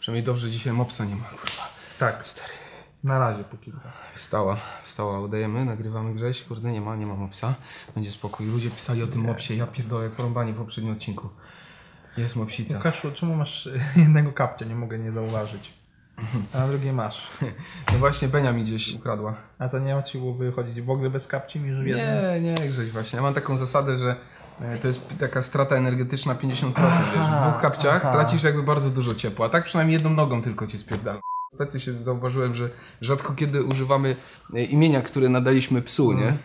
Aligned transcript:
Przynajmniej 0.00 0.24
dobrze 0.24 0.50
dzisiaj 0.50 0.72
mopsa 0.72 1.04
nie 1.04 1.16
ma, 1.16 1.24
kurwa. 1.24 1.68
Tak, 1.98 2.28
Stary. 2.28 2.52
na 3.04 3.18
razie 3.18 3.44
póki 3.44 3.72
co. 3.72 3.88
Wstała, 4.14 4.56
wstała, 4.82 5.20
udajemy, 5.20 5.64
nagrywamy 5.64 6.14
Grześ, 6.14 6.42
kurde 6.42 6.72
nie 6.72 6.80
ma, 6.80 6.96
nie 6.96 7.06
ma 7.06 7.14
mopsa. 7.14 7.54
Będzie 7.94 8.10
spokój. 8.10 8.46
Ludzie 8.46 8.70
pisali 8.70 9.02
o 9.02 9.06
tym 9.06 9.20
mopsie, 9.20 9.54
ja 9.54 9.66
pierdolę, 9.66 10.04
jak 10.04 10.12
porąbani 10.12 10.52
w 10.52 10.56
poprzednim 10.56 10.92
odcinku. 10.92 11.28
Jest 12.16 12.36
mopsica. 12.36 12.76
Łukaszu, 12.76 13.12
czemu 13.12 13.36
masz 13.36 13.68
jednego 13.96 14.32
kapcia? 14.32 14.66
Nie 14.66 14.74
mogę 14.74 14.98
nie 14.98 15.12
zauważyć. 15.12 15.72
A 16.54 16.58
na 16.58 16.68
drugie 16.68 16.92
masz. 16.92 17.28
No 17.92 17.98
właśnie, 17.98 18.28
Benia 18.28 18.52
mi 18.52 18.64
gdzieś 18.64 18.94
ukradła. 18.94 19.36
A 19.58 19.68
to 19.68 19.78
nie 19.78 19.94
łatwiej 19.94 20.20
byłoby 20.22 20.52
chodzić 20.52 20.80
w 20.82 20.90
ogóle 20.90 21.10
bez 21.10 21.26
kapci 21.26 21.60
niż 21.60 21.76
w 21.76 21.86
jednym? 21.86 22.44
Nie, 22.44 22.54
nie, 22.54 22.68
Grześ 22.68 22.90
właśnie. 22.90 23.16
Ja 23.16 23.22
mam 23.22 23.34
taką 23.34 23.56
zasadę, 23.56 23.98
że 23.98 24.16
to 24.82 24.88
jest 24.88 25.08
taka 25.20 25.42
strata 25.42 25.76
energetyczna 25.76 26.34
50%, 26.34 26.72
wiesz. 27.16 27.26
W 27.26 27.48
dwóch 27.48 27.60
kapciach 27.62 28.00
aha. 28.04 28.12
tracisz 28.12 28.42
jakby 28.42 28.62
bardzo 28.62 28.90
dużo 28.90 29.14
ciepła. 29.14 29.46
A 29.46 29.48
tak 29.48 29.64
przynajmniej 29.64 29.94
jedną 29.94 30.10
nogą 30.10 30.42
tylko 30.42 30.66
cię 30.66 30.78
spierdala. 30.78 31.20
Ostatnio 31.52 31.80
się 31.80 31.92
zauważyłem, 31.92 32.54
że 32.54 32.70
rzadko 33.00 33.32
kiedy 33.32 33.64
używamy 33.64 34.16
e, 34.54 34.62
imienia, 34.64 35.02
które 35.02 35.28
nadaliśmy 35.28 35.82
psu, 35.82 36.12
nie? 36.12 36.26
E, 36.26 36.36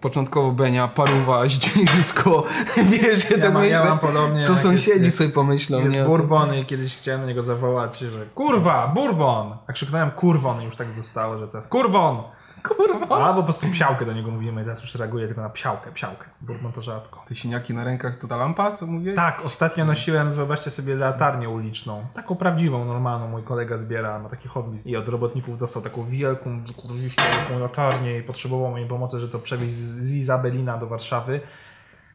Początkowo 0.00 0.52
Benia, 0.52 0.88
Paruwa, 0.88 1.48
Zdzirisko, 1.48 2.46
wiesz, 2.90 3.30
ja, 3.30 3.38
tak 3.38 3.54
ma, 3.54 3.66
ja 3.66 3.84
mam 3.84 3.98
podobnie. 3.98 4.44
co 4.44 4.54
sąsiedzi 4.54 5.04
jest, 5.04 5.18
sobie 5.18 5.30
pomyślą, 5.30 5.80
Jest 5.84 5.96
nie? 5.96 6.04
Bourbon 6.04 6.54
i 6.54 6.66
kiedyś 6.66 6.96
chciałem 6.96 7.20
na 7.20 7.26
niego 7.26 7.44
zawołać, 7.44 7.98
że 7.98 8.26
kurwa, 8.34 8.88
Bourbon! 8.94 9.56
A 9.66 9.72
krzyknąłem 9.72 10.10
kurwon 10.10 10.62
i 10.62 10.64
już 10.64 10.76
tak 10.76 10.96
zostało, 10.96 11.38
że 11.38 11.48
teraz 11.48 11.68
kurwon! 11.68 12.22
Kurwa. 12.68 13.26
Albo 13.26 13.40
po 13.40 13.44
prostu 13.44 13.66
psiałkę 13.66 14.06
do 14.06 14.12
niego 14.12 14.30
mówimy 14.30 14.62
i 14.62 14.64
teraz 14.64 14.82
już 14.82 14.94
reaguję 14.94 15.26
tylko 15.26 15.42
na 15.42 15.50
psiałkę, 15.50 15.92
psiałkę. 15.92 16.24
Bourbon 16.40 16.72
to 16.72 16.82
rzadko. 16.82 17.24
Te 17.28 17.34
siniaki 17.34 17.74
na 17.74 17.84
rękach 17.84 18.16
to 18.16 18.28
ta 18.28 18.36
lampa, 18.36 18.72
co 18.72 18.86
mówię? 18.86 19.14
Tak, 19.14 19.40
ostatnio 19.44 19.84
nosiłem, 19.84 20.34
wyobraźcie 20.34 20.70
sobie, 20.70 20.94
latarnię 20.94 21.48
uliczną. 21.48 22.06
Taką 22.14 22.36
prawdziwą, 22.36 22.84
normalną. 22.84 23.28
Mój 23.28 23.42
kolega 23.42 23.78
zbiera, 23.78 24.18
ma 24.18 24.28
taki 24.28 24.48
hobby. 24.48 24.78
I 24.84 24.96
od 24.96 25.08
robotników 25.08 25.58
dostał 25.58 25.82
taką 25.82 26.04
wielką, 26.04 26.64
kurwiście 26.76 27.22
wielką 27.22 27.58
latarnię 27.58 28.18
i 28.18 28.22
potrzebował 28.22 28.70
mojej 28.70 28.88
pomocy, 28.88 29.20
że 29.20 29.28
to 29.28 29.38
przewieźć 29.38 29.74
z, 29.74 29.90
z 29.90 30.12
Izabelina 30.12 30.78
do 30.78 30.86
Warszawy. 30.86 31.40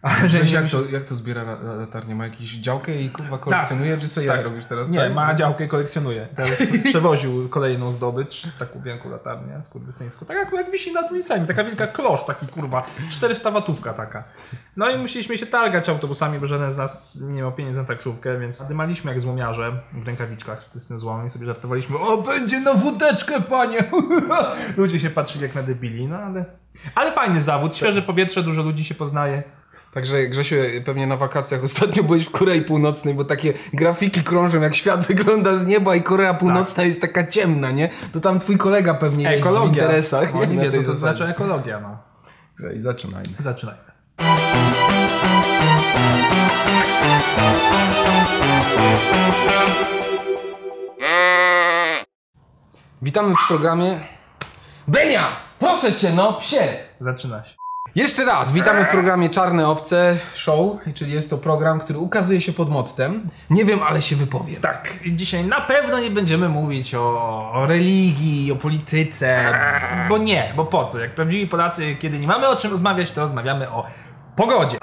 Ale 0.02 0.30
nie, 0.30 0.52
jak, 0.52 0.70
to, 0.70 0.86
jak 0.92 1.04
to 1.04 1.16
zbiera 1.16 1.42
la- 1.42 1.60
la- 1.64 1.76
latarnię? 1.76 2.16
Ma 2.16 2.24
jakąś 2.24 2.52
działkę 2.52 3.02
i 3.02 3.10
kurwa 3.10 3.38
kolekcjonuje, 3.38 3.98
czy 3.98 4.08
sobie 4.08 4.28
tak. 4.28 4.38
ja 4.38 4.44
robisz 4.44 4.66
teraz? 4.66 4.92
nie, 4.92 5.00
tak? 5.00 5.14
ma 5.14 5.36
działkę 5.36 5.66
i 5.66 5.68
kolekcjonuje. 5.68 6.28
Teraz 6.36 6.64
przewoził 6.90 7.50
kolejną 7.50 7.94
zdobycz, 7.94 8.48
taką 8.60 8.82
wielką 8.82 9.10
latarnię 9.10 9.64
skurwysyńską. 9.64 10.26
Tak 10.26 10.38
jak, 10.38 10.54
jak 10.54 10.72
wisi 10.72 10.94
nad 10.94 11.12
ulicami, 11.12 11.48
taka 11.48 11.64
wielka 11.64 11.88
klosz, 11.88 12.26
taki 12.26 12.48
kurwa, 12.48 12.86
400 13.10 13.52
watówka 13.52 13.94
taka. 13.94 14.24
No 14.78 14.90
i 14.90 14.98
musieliśmy 14.98 15.38
się 15.38 15.46
targać 15.46 15.90
autobusami, 15.90 16.40
bo 16.40 16.48
żaden 16.48 16.74
z 16.74 16.78
nas 16.78 17.16
nie 17.22 17.42
miał 17.42 17.52
pieniędzy 17.52 17.80
na 17.80 17.86
taksówkę, 17.86 18.40
więc 18.40 18.68
dymaliśmy 18.68 19.12
jak 19.12 19.22
złomiarze 19.22 19.82
w 19.94 20.08
rękawiczkach 20.08 20.64
z, 20.64 20.74
z 20.74 20.88
tym 20.88 21.00
złomem 21.00 21.28
i 21.28 21.30
sobie 21.30 21.46
żartowaliśmy, 21.46 21.98
o 21.98 22.18
będzie 22.18 22.60
na 22.60 22.74
wódeczkę 22.74 23.42
panie! 23.42 23.84
Ludzie 24.78 25.00
się 25.00 25.10
patrzyli 25.10 25.44
jak 25.44 25.56
na 25.56 25.64
debili, 25.64 26.08
no 26.08 26.18
ale... 26.18 26.46
Ale 26.96 27.12
fajny 27.12 27.42
zawód, 27.42 27.78
świeże 27.78 28.02
powietrze, 28.02 28.44
dużo 28.44 28.62
ludzi 28.62 28.84
się 28.84 28.96
poznaje. 28.96 29.44
Także 29.94 30.28
Grzesiu, 30.28 30.56
pewnie 30.86 31.08
na 31.08 31.18
wakacjach 31.18 31.64
ostatnio 31.64 32.04
byłeś 32.04 32.24
w 32.26 32.32
Korei 32.32 32.62
Północnej, 32.62 33.14
bo 33.14 33.26
takie 33.26 33.54
grafiki 33.74 34.24
krążą, 34.24 34.62
jak 34.62 34.76
świat 34.76 35.06
wygląda 35.08 35.56
z 35.56 35.66
nieba 35.68 35.96
i 35.96 36.04
Korea 36.04 36.34
Północna 36.34 36.84
jest 36.84 37.02
taka 37.02 37.28
ciemna, 37.28 37.72
nie? 37.72 37.90
To 38.14 38.20
tam 38.22 38.40
twój 38.40 38.58
kolega 38.58 38.94
pewnie 38.94 39.26
w 39.26 39.32
Ekologia. 39.32 39.84
interesach. 39.84 40.36
Oni 40.36 40.56
Na 40.56 40.62
tej 40.62 40.72
wiedzą, 40.72 40.86
to 40.86 40.96
zasadzie. 40.96 41.18
znaczy 41.18 41.32
ekologia, 41.32 41.80
no. 41.80 41.98
I 42.78 42.82
zaczynajmy. 42.82 43.30
Zaczynajmy. 43.40 43.82
Witamy 53.02 53.34
w 53.36 53.48
programie... 53.48 54.00
Benia! 54.88 55.32
Proszę 55.60 55.94
cię, 55.96 56.12
no, 56.16 56.34
psie! 56.34 56.78
Zaczyna 57.02 57.44
się. 57.46 57.59
Jeszcze 58.00 58.26
raz, 58.26 58.52
witamy 58.52 58.86
w 58.86 58.90
programie 58.90 59.30
Czarne 59.30 59.68
Owce 59.68 60.18
Show, 60.36 60.78
czyli 60.94 61.14
jest 61.14 61.30
to 61.30 61.38
program, 61.38 61.80
który 61.80 62.00
ukazuje 62.00 62.42
się 62.42 62.54
pod 62.54 62.70
mottem. 62.70 63.30
Nie 63.50 63.66
wiem, 63.66 63.80
ale 63.90 64.02
się 64.02 64.16
wypowiem. 64.16 64.62
Tak, 64.62 64.94
dzisiaj 65.12 65.44
na 65.44 65.62
pewno 65.62 66.00
nie 66.00 66.10
będziemy 66.10 66.50
mówić 66.50 66.96
o, 66.96 67.52
o 67.54 67.66
religii, 67.66 68.52
o 68.52 68.56
polityce, 68.56 69.54
bo 70.10 70.18
nie, 70.18 70.52
bo 70.56 70.66
po 70.66 70.86
co? 70.86 71.00
Jak 71.00 71.16
prawdziwi 71.16 71.48
Polacy, 71.48 71.96
kiedy 72.00 72.20
nie 72.20 72.28
mamy 72.28 72.48
o 72.48 72.56
czym 72.56 72.72
rozmawiać, 72.72 73.12
to 73.12 73.22
rozmawiamy 73.22 73.70
o 73.70 73.86
pogodzie. 74.36 74.78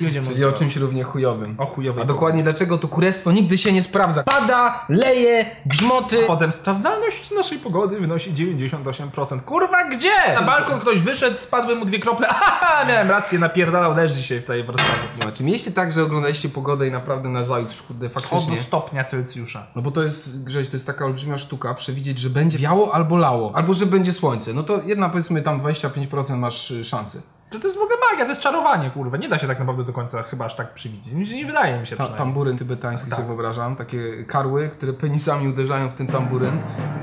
I 0.00 0.04
będziemy 0.04 0.28
Czyli 0.28 0.44
o 0.44 0.52
czymś 0.52 0.76
równie 0.76 1.02
chujowym. 1.02 1.54
o 1.58 1.66
chujowej 1.66 2.02
A 2.02 2.06
dokładnie 2.06 2.42
dlaczego 2.42 2.78
to 2.78 2.88
kurestwo 2.88 3.32
nigdy 3.32 3.58
się 3.58 3.72
nie 3.72 3.82
sprawdza. 3.82 4.22
Pada, 4.22 4.86
leje, 4.88 5.46
grzmoty. 5.66 6.16
Potem 6.26 6.52
sprawdzalność 6.52 7.30
naszej 7.30 7.58
pogody 7.58 8.00
wynosi 8.00 8.30
98%. 8.32 9.40
Kurwa, 9.40 9.88
gdzie? 9.88 10.34
Na 10.34 10.42
balkon 10.42 10.80
ktoś 10.80 11.00
wyszedł, 11.00 11.36
spadły 11.36 11.76
mu 11.76 11.84
dwie 11.84 11.98
krople. 11.98 12.28
Haha, 12.40 12.84
miałem 12.84 13.10
rację, 13.10 13.38
napierdalał 13.38 13.94
deszcz 13.94 14.14
dzisiaj 14.14 14.40
w 14.40 14.44
całej 14.44 14.64
Warszawie. 14.64 14.92
No, 15.24 15.32
czy 15.34 15.44
mieliście 15.44 15.70
tak, 15.72 15.92
że 15.92 16.02
oglądaliście 16.02 16.48
pogodę 16.48 16.88
i 16.88 16.90
naprawdę 16.90 17.28
na 17.28 17.44
zajutrz, 17.44 17.82
kurde, 17.82 18.08
Co 18.10 18.14
do 18.14 18.20
faktycznie? 18.20 18.56
stopnia 18.56 19.04
Celsjusza. 19.04 19.66
No 19.76 19.82
bo 19.82 19.90
to 19.90 20.02
jest, 20.02 20.44
Grześ, 20.44 20.68
to 20.68 20.76
jest 20.76 20.86
taka 20.86 21.04
olbrzymia 21.04 21.38
sztuka, 21.38 21.74
przewidzieć, 21.74 22.18
że 22.18 22.30
będzie 22.30 22.58
wiało 22.58 22.94
albo 22.94 23.16
lało, 23.16 23.52
albo 23.54 23.74
że 23.74 23.86
będzie 23.86 24.12
słońce. 24.12 24.52
No 24.54 24.62
to 24.62 24.82
jedna, 24.86 25.08
powiedzmy, 25.08 25.42
tam 25.42 25.60
25% 25.60 26.36
masz 26.36 26.70
y, 26.70 26.84
szansy. 26.84 27.22
To, 27.56 27.60
to 27.60 27.66
jest 27.68 27.78
w 27.78 27.82
ogóle 27.82 27.96
magia, 28.10 28.24
to 28.24 28.30
jest 28.30 28.42
czarowanie, 28.42 28.90
kurwa. 28.90 29.16
Nie 29.16 29.28
da 29.28 29.38
się 29.38 29.46
tak 29.46 29.58
naprawdę 29.58 29.84
do 29.84 29.92
końca 29.92 30.22
chyba 30.22 30.44
aż 30.44 30.56
tak 30.56 30.74
przywidzieć. 30.74 31.14
Nie, 31.14 31.36
nie 31.36 31.46
wydaje 31.46 31.80
mi 31.80 31.86
się 31.86 31.96
Ta, 31.96 32.08
tamburyn 32.08 32.58
tybetański 32.58 33.10
Tak. 33.10 33.16
sobie 33.16 33.26
wyobrażam, 33.28 33.76
takie 33.76 34.24
karły, 34.24 34.68
które 34.68 34.92
penisami 34.92 35.48
uderzają 35.48 35.88
w 35.88 35.94
ten 35.94 36.06
tamburyn. 36.06 36.58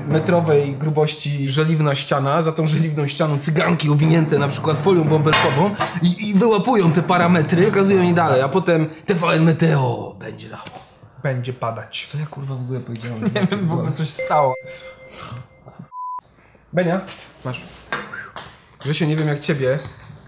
Metrowej 0.08 0.76
grubości 0.76 1.50
żeliwna 1.50 1.94
ściana, 1.94 2.42
za 2.42 2.52
tą 2.52 2.66
żeliwną 2.66 3.08
ścianą 3.08 3.38
cyganki 3.38 3.90
owinięte 3.90 4.38
na 4.38 4.48
przykład 4.48 4.78
folią 4.78 5.04
bąbelkową 5.04 5.74
i, 6.02 6.28
i 6.28 6.34
wyłapują 6.34 6.92
te 6.92 7.02
parametry, 7.02 7.66
pokazują 7.66 8.02
je 8.02 8.14
dalej, 8.14 8.42
a 8.42 8.48
potem 8.48 8.90
TVN 9.06 9.44
Meteo 9.44 10.16
będzie 10.18 10.48
lało. 10.48 10.64
Będzie 11.22 11.52
padać. 11.52 12.06
Co 12.08 12.18
ja 12.18 12.26
kurwa 12.26 12.54
w 12.54 12.60
ogóle 12.60 12.80
powiedziałem? 12.80 13.24
Nie 13.24 13.46
wiem, 13.46 13.68
w 13.68 13.72
ogóle 13.72 13.92
coś 13.92 14.08
stało. 14.10 14.54
Benia, 16.72 17.00
masz. 17.44 17.62
Grzesiu, 18.82 19.04
nie 19.06 19.16
wiem 19.16 19.28
jak 19.28 19.40
ciebie, 19.40 19.78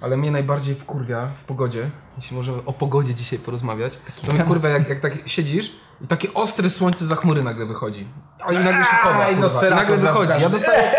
ale 0.03 0.17
mnie 0.17 0.31
najbardziej 0.31 0.75
wkurwia 0.75 1.31
w 1.43 1.45
pogodzie, 1.45 1.91
jeśli 2.17 2.37
możemy 2.37 2.65
o 2.65 2.73
pogodzie 2.73 3.15
dzisiaj 3.15 3.39
porozmawiać, 3.39 3.99
to 4.27 4.33
mnie 4.33 4.45
wkurwia 4.45 4.69
jak, 4.69 4.89
jak 4.89 5.01
tak 5.01 5.13
siedzisz 5.27 5.77
i 6.01 6.07
takie 6.07 6.35
ostre 6.35 6.71
słońce 6.71 7.07
za 7.07 7.17
chmury 7.17 7.43
nagle 7.43 7.67
wychodzi. 7.67 8.09
A 8.47 8.53
i 8.53 8.59
nagle 8.59 8.85
się 8.85 8.97
chowa, 9.03 9.31
no 9.31 9.51
kurwa, 9.51 9.67
i 9.67 9.71
nagle 9.71 9.97
wychodzi. 9.97 10.43
Ja 10.43 10.49
dostaję, 10.49 10.93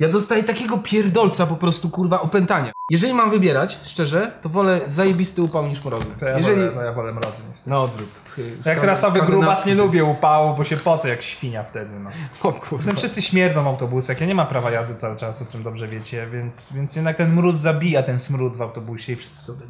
ja 0.00 0.08
dostaję 0.08 0.44
takiego 0.44 0.78
pierdolca 0.78 1.46
po 1.46 1.56
prostu, 1.56 1.90
kurwa, 1.90 2.20
opętania. 2.20 2.72
Jeżeli 2.90 3.14
mam 3.14 3.30
wybierać, 3.30 3.78
szczerze, 3.84 4.32
to 4.42 4.48
wolę 4.48 4.80
zajebisty 4.86 5.42
upał 5.42 5.66
niż 5.66 5.84
mrozny. 5.84 6.14
To 6.20 6.26
ja, 6.26 6.38
Jeżeli... 6.38 6.56
wolę, 6.60 6.72
to 6.72 6.82
ja 6.82 6.92
wolę 6.92 7.12
mrozy 7.12 7.36
niestety. 7.48 7.70
Na 7.70 7.78
odwrót. 7.78 8.08
Jak 8.66 8.80
trasowy 8.80 9.20
grubas 9.22 9.66
nie 9.66 9.74
lubię 9.74 10.04
upału, 10.04 10.56
bo 10.56 10.64
się 10.64 10.76
poce 10.76 11.08
jak 11.08 11.22
świnia 11.22 11.64
wtedy, 11.64 11.90
no. 12.00 12.10
O 12.42 12.52
kurwa. 12.52 12.78
Potem 12.84 12.96
wszyscy 12.96 13.22
śmierdzą 13.22 13.64
w 13.64 13.66
autobusach, 13.66 14.20
ja 14.20 14.26
nie 14.26 14.34
mam 14.34 14.46
prawa 14.46 14.70
jazdy 14.70 14.94
cały 14.94 15.16
czas, 15.16 15.42
o 15.42 15.46
czym 15.52 15.62
dobrze 15.62 15.88
wiecie, 15.88 16.26
więc, 16.32 16.72
więc 16.72 16.96
jednak 16.96 17.16
ten 17.16 17.32
mróz 17.34 17.56
zabija 17.56 18.02
ten 18.02 18.20
smród 18.20 18.56
w 18.56 18.62
autobusie 18.62 19.12
i 19.12 19.16
wszyscy 19.16 19.44
sobie... 19.44 19.66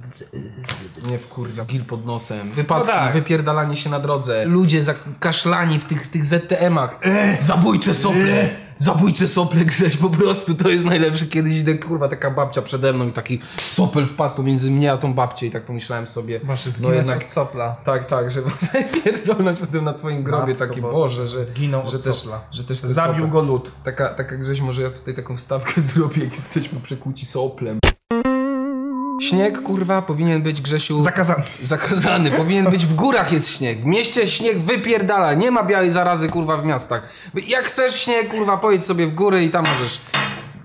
Nie 1.10 1.18
wkurwia. 1.18 1.64
Gil 1.64 1.84
pod 1.84 2.06
nosem. 2.06 2.50
Wypadki, 2.50 2.88
No 2.88 2.94
tak. 2.94 3.12
wypierdalanie 3.12 3.76
się 3.76 3.90
na 3.90 4.00
drodze. 4.00 4.44
Ludzie 4.44 4.82
zakaszlani 4.82 5.78
w 5.78 5.84
tych, 5.84 6.06
w 6.06 6.08
tych 6.08 6.24
ZTM-ach. 6.24 7.00
Zabójcze 7.40 7.94
sople. 7.94 8.69
Zabójcze 8.84 9.28
sople 9.28 9.64
Grześ, 9.64 9.96
po 9.96 10.10
prostu 10.10 10.54
to 10.54 10.68
jest 10.68 10.84
najlepsze. 10.84 11.26
Kiedyś 11.26 11.56
idę, 11.56 11.74
kurwa, 11.74 12.08
taka 12.08 12.30
babcia 12.30 12.62
przede 12.62 12.92
mną 12.92 13.08
i 13.08 13.12
taki 13.12 13.40
sopel 13.60 14.06
wpadł 14.06 14.34
pomiędzy 14.36 14.70
mnie 14.70 14.92
a 14.92 14.96
tą 14.96 15.14
babcię 15.14 15.46
i 15.46 15.50
tak 15.50 15.64
pomyślałem 15.64 16.08
sobie, 16.08 16.40
Masz 16.44 16.64
no 16.80 16.92
jednak 16.92 17.22
od 17.22 17.28
sopla. 17.28 17.76
tak, 17.84 18.06
tak, 18.06 18.32
żeby 18.32 18.50
pierdolnąć 19.04 19.60
potem 19.60 19.84
na 19.84 19.94
twoim 19.94 20.22
grobie, 20.22 20.52
Matko 20.52 20.66
taki. 20.68 20.80
Boże, 20.80 21.28
że, 21.28 21.44
Zginął 21.44 21.86
że 21.88 21.98
też, 21.98 22.16
sopla. 22.16 22.40
że 22.52 22.64
też 22.64 22.78
Zabił 22.78 23.24
sopel- 23.26 23.30
go 23.30 23.40
lód. 23.42 23.70
Taka, 23.84 24.08
taka 24.08 24.36
Grześ, 24.36 24.60
może 24.60 24.82
ja 24.82 24.90
tutaj 24.90 25.14
taką 25.14 25.36
wstawkę 25.36 25.80
zrobię, 25.90 26.24
jak 26.24 26.34
jesteśmy 26.34 26.80
przekuci 26.80 27.26
soplem. 27.26 27.78
Śnieg, 29.30 29.62
kurwa, 29.62 30.02
powinien 30.02 30.42
być, 30.42 30.60
Grzesiu... 30.60 31.02
Zakazany. 31.02 31.42
Zakazany, 31.62 32.30
powinien 32.30 32.70
być 32.70 32.86
w 32.86 32.94
górach 32.94 33.32
jest 33.32 33.50
śnieg. 33.50 33.80
W 33.80 33.84
mieście 33.84 34.28
śnieg 34.28 34.58
wypierdala, 34.58 35.34
nie 35.34 35.50
ma 35.50 35.62
białej 35.62 35.90
zarazy 35.90 36.28
kurwa 36.28 36.56
w 36.56 36.64
miastach. 36.64 37.08
Jak 37.46 37.64
chcesz 37.64 37.94
śnieg, 37.94 38.28
kurwa, 38.30 38.56
pojedź 38.56 38.84
sobie 38.84 39.06
w 39.06 39.14
góry 39.14 39.44
i 39.44 39.50
tam 39.50 39.64
możesz 39.68 40.00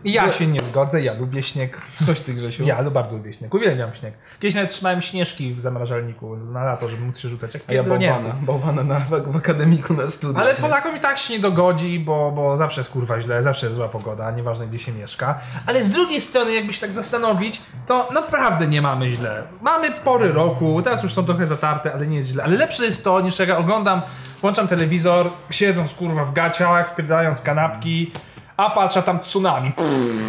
Ja 0.06 0.34
się 0.34 0.48
nie 0.48 0.60
zgodzę, 0.60 1.02
ja 1.02 1.14
lubię 1.14 1.44
śnieg. 1.44 1.82
Coś 2.06 2.22
ty, 2.22 2.34
Grzesiu. 2.34 2.64
Ja 2.64 2.84
bardzo 2.84 3.18
lubię 3.18 3.34
śnieg, 3.34 3.54
uwielbiam 3.54 3.94
śnieg. 3.94 4.14
Kiedyś 4.40 4.56
nawet 4.56 4.72
trzymałem 4.72 5.02
śnieżki 5.02 5.54
w 5.54 5.62
zamrażalniku 5.62 6.38
na 6.38 6.64
lato, 6.64 6.88
żeby 6.88 7.06
móc 7.06 7.20
się 7.20 7.30
rzucać 7.30 7.54
jak 7.54 7.64
A 7.68 7.74
ja 7.74 7.84
bałwana. 7.84 8.36
Bałwana 8.42 8.84
na, 8.84 9.00
w, 9.00 9.32
w 9.32 9.36
akademiku 9.36 9.94
na 9.94 10.10
studiach. 10.10 10.44
Ale? 10.44 10.54
Polakom 10.56 10.98
i 10.98 11.00
tak 11.00 11.18
się 11.18 11.34
nie 11.34 11.40
dogodzi, 11.40 12.00
bo, 12.00 12.32
bo 12.32 12.58
zawsze 12.58 12.82
jest 12.82 12.92
kurwa 12.92 13.22
źle, 13.22 13.44
zawsze 13.44 13.66
jest 13.66 13.76
zła 13.78 13.90
pogoda, 13.90 14.32
nieważne 14.32 14.68
gdzie 14.68 14.80
się 14.80 14.92
mieszka. 14.92 15.40
Ale 15.68 15.84
z 15.84 15.92
drugiej 15.92 16.22
strony, 16.22 16.54
jakby 16.54 16.74
się 16.74 16.82
tak 16.82 16.92
zastanowić, 16.92 17.62
to 17.88 18.10
naprawdę 18.14 18.68
nie 18.68 18.82
mamy 18.82 19.12
źle. 19.12 19.44
Mamy 19.62 19.92
pory 19.92 20.32
roku, 20.32 20.82
teraz 20.84 21.04
już 21.04 21.14
są 21.14 21.26
trochę 21.26 21.48
zatarte, 21.48 21.94
ale 21.94 22.08
nie 22.08 22.18
jest 22.18 22.30
źle. 22.30 22.44
Ale 22.44 22.58
lepsze 22.58 22.86
jest 22.86 23.04
to, 23.04 23.22
niż 23.22 23.40
jak 23.40 23.50
ja 23.50 23.58
oglądam, 23.58 24.02
włączam 24.42 24.68
telewizor, 24.68 25.30
siedząc 25.50 25.94
kurwa 25.94 26.26
w 26.26 26.34
gaciach, 26.34 26.92
wpierdając 26.92 27.42
kanapki, 27.42 28.12
a 28.58 28.70
patrzę 28.70 29.04
tam 29.04 29.20
tsunami. 29.20 29.72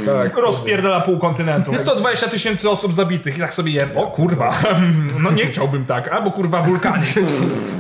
Tak. 0.07 0.37
Rozpierdala 0.37 1.01
pół 1.01 1.19
kontynentu. 1.19 1.73
120 1.79 2.29
tysięcy 2.29 2.71
osób 2.71 2.95
zabitych 2.95 3.37
i 3.37 3.41
tak 3.41 3.55
sobie 3.55 3.73
jem. 3.73 3.89
O 3.95 4.07
kurwa, 4.07 4.55
no 5.23 5.31
nie 5.31 5.47
chciałbym 5.47 5.87
tak. 5.87 6.09
Albo 6.09 6.31
kurwa 6.31 6.63
wulkany. 6.63 7.07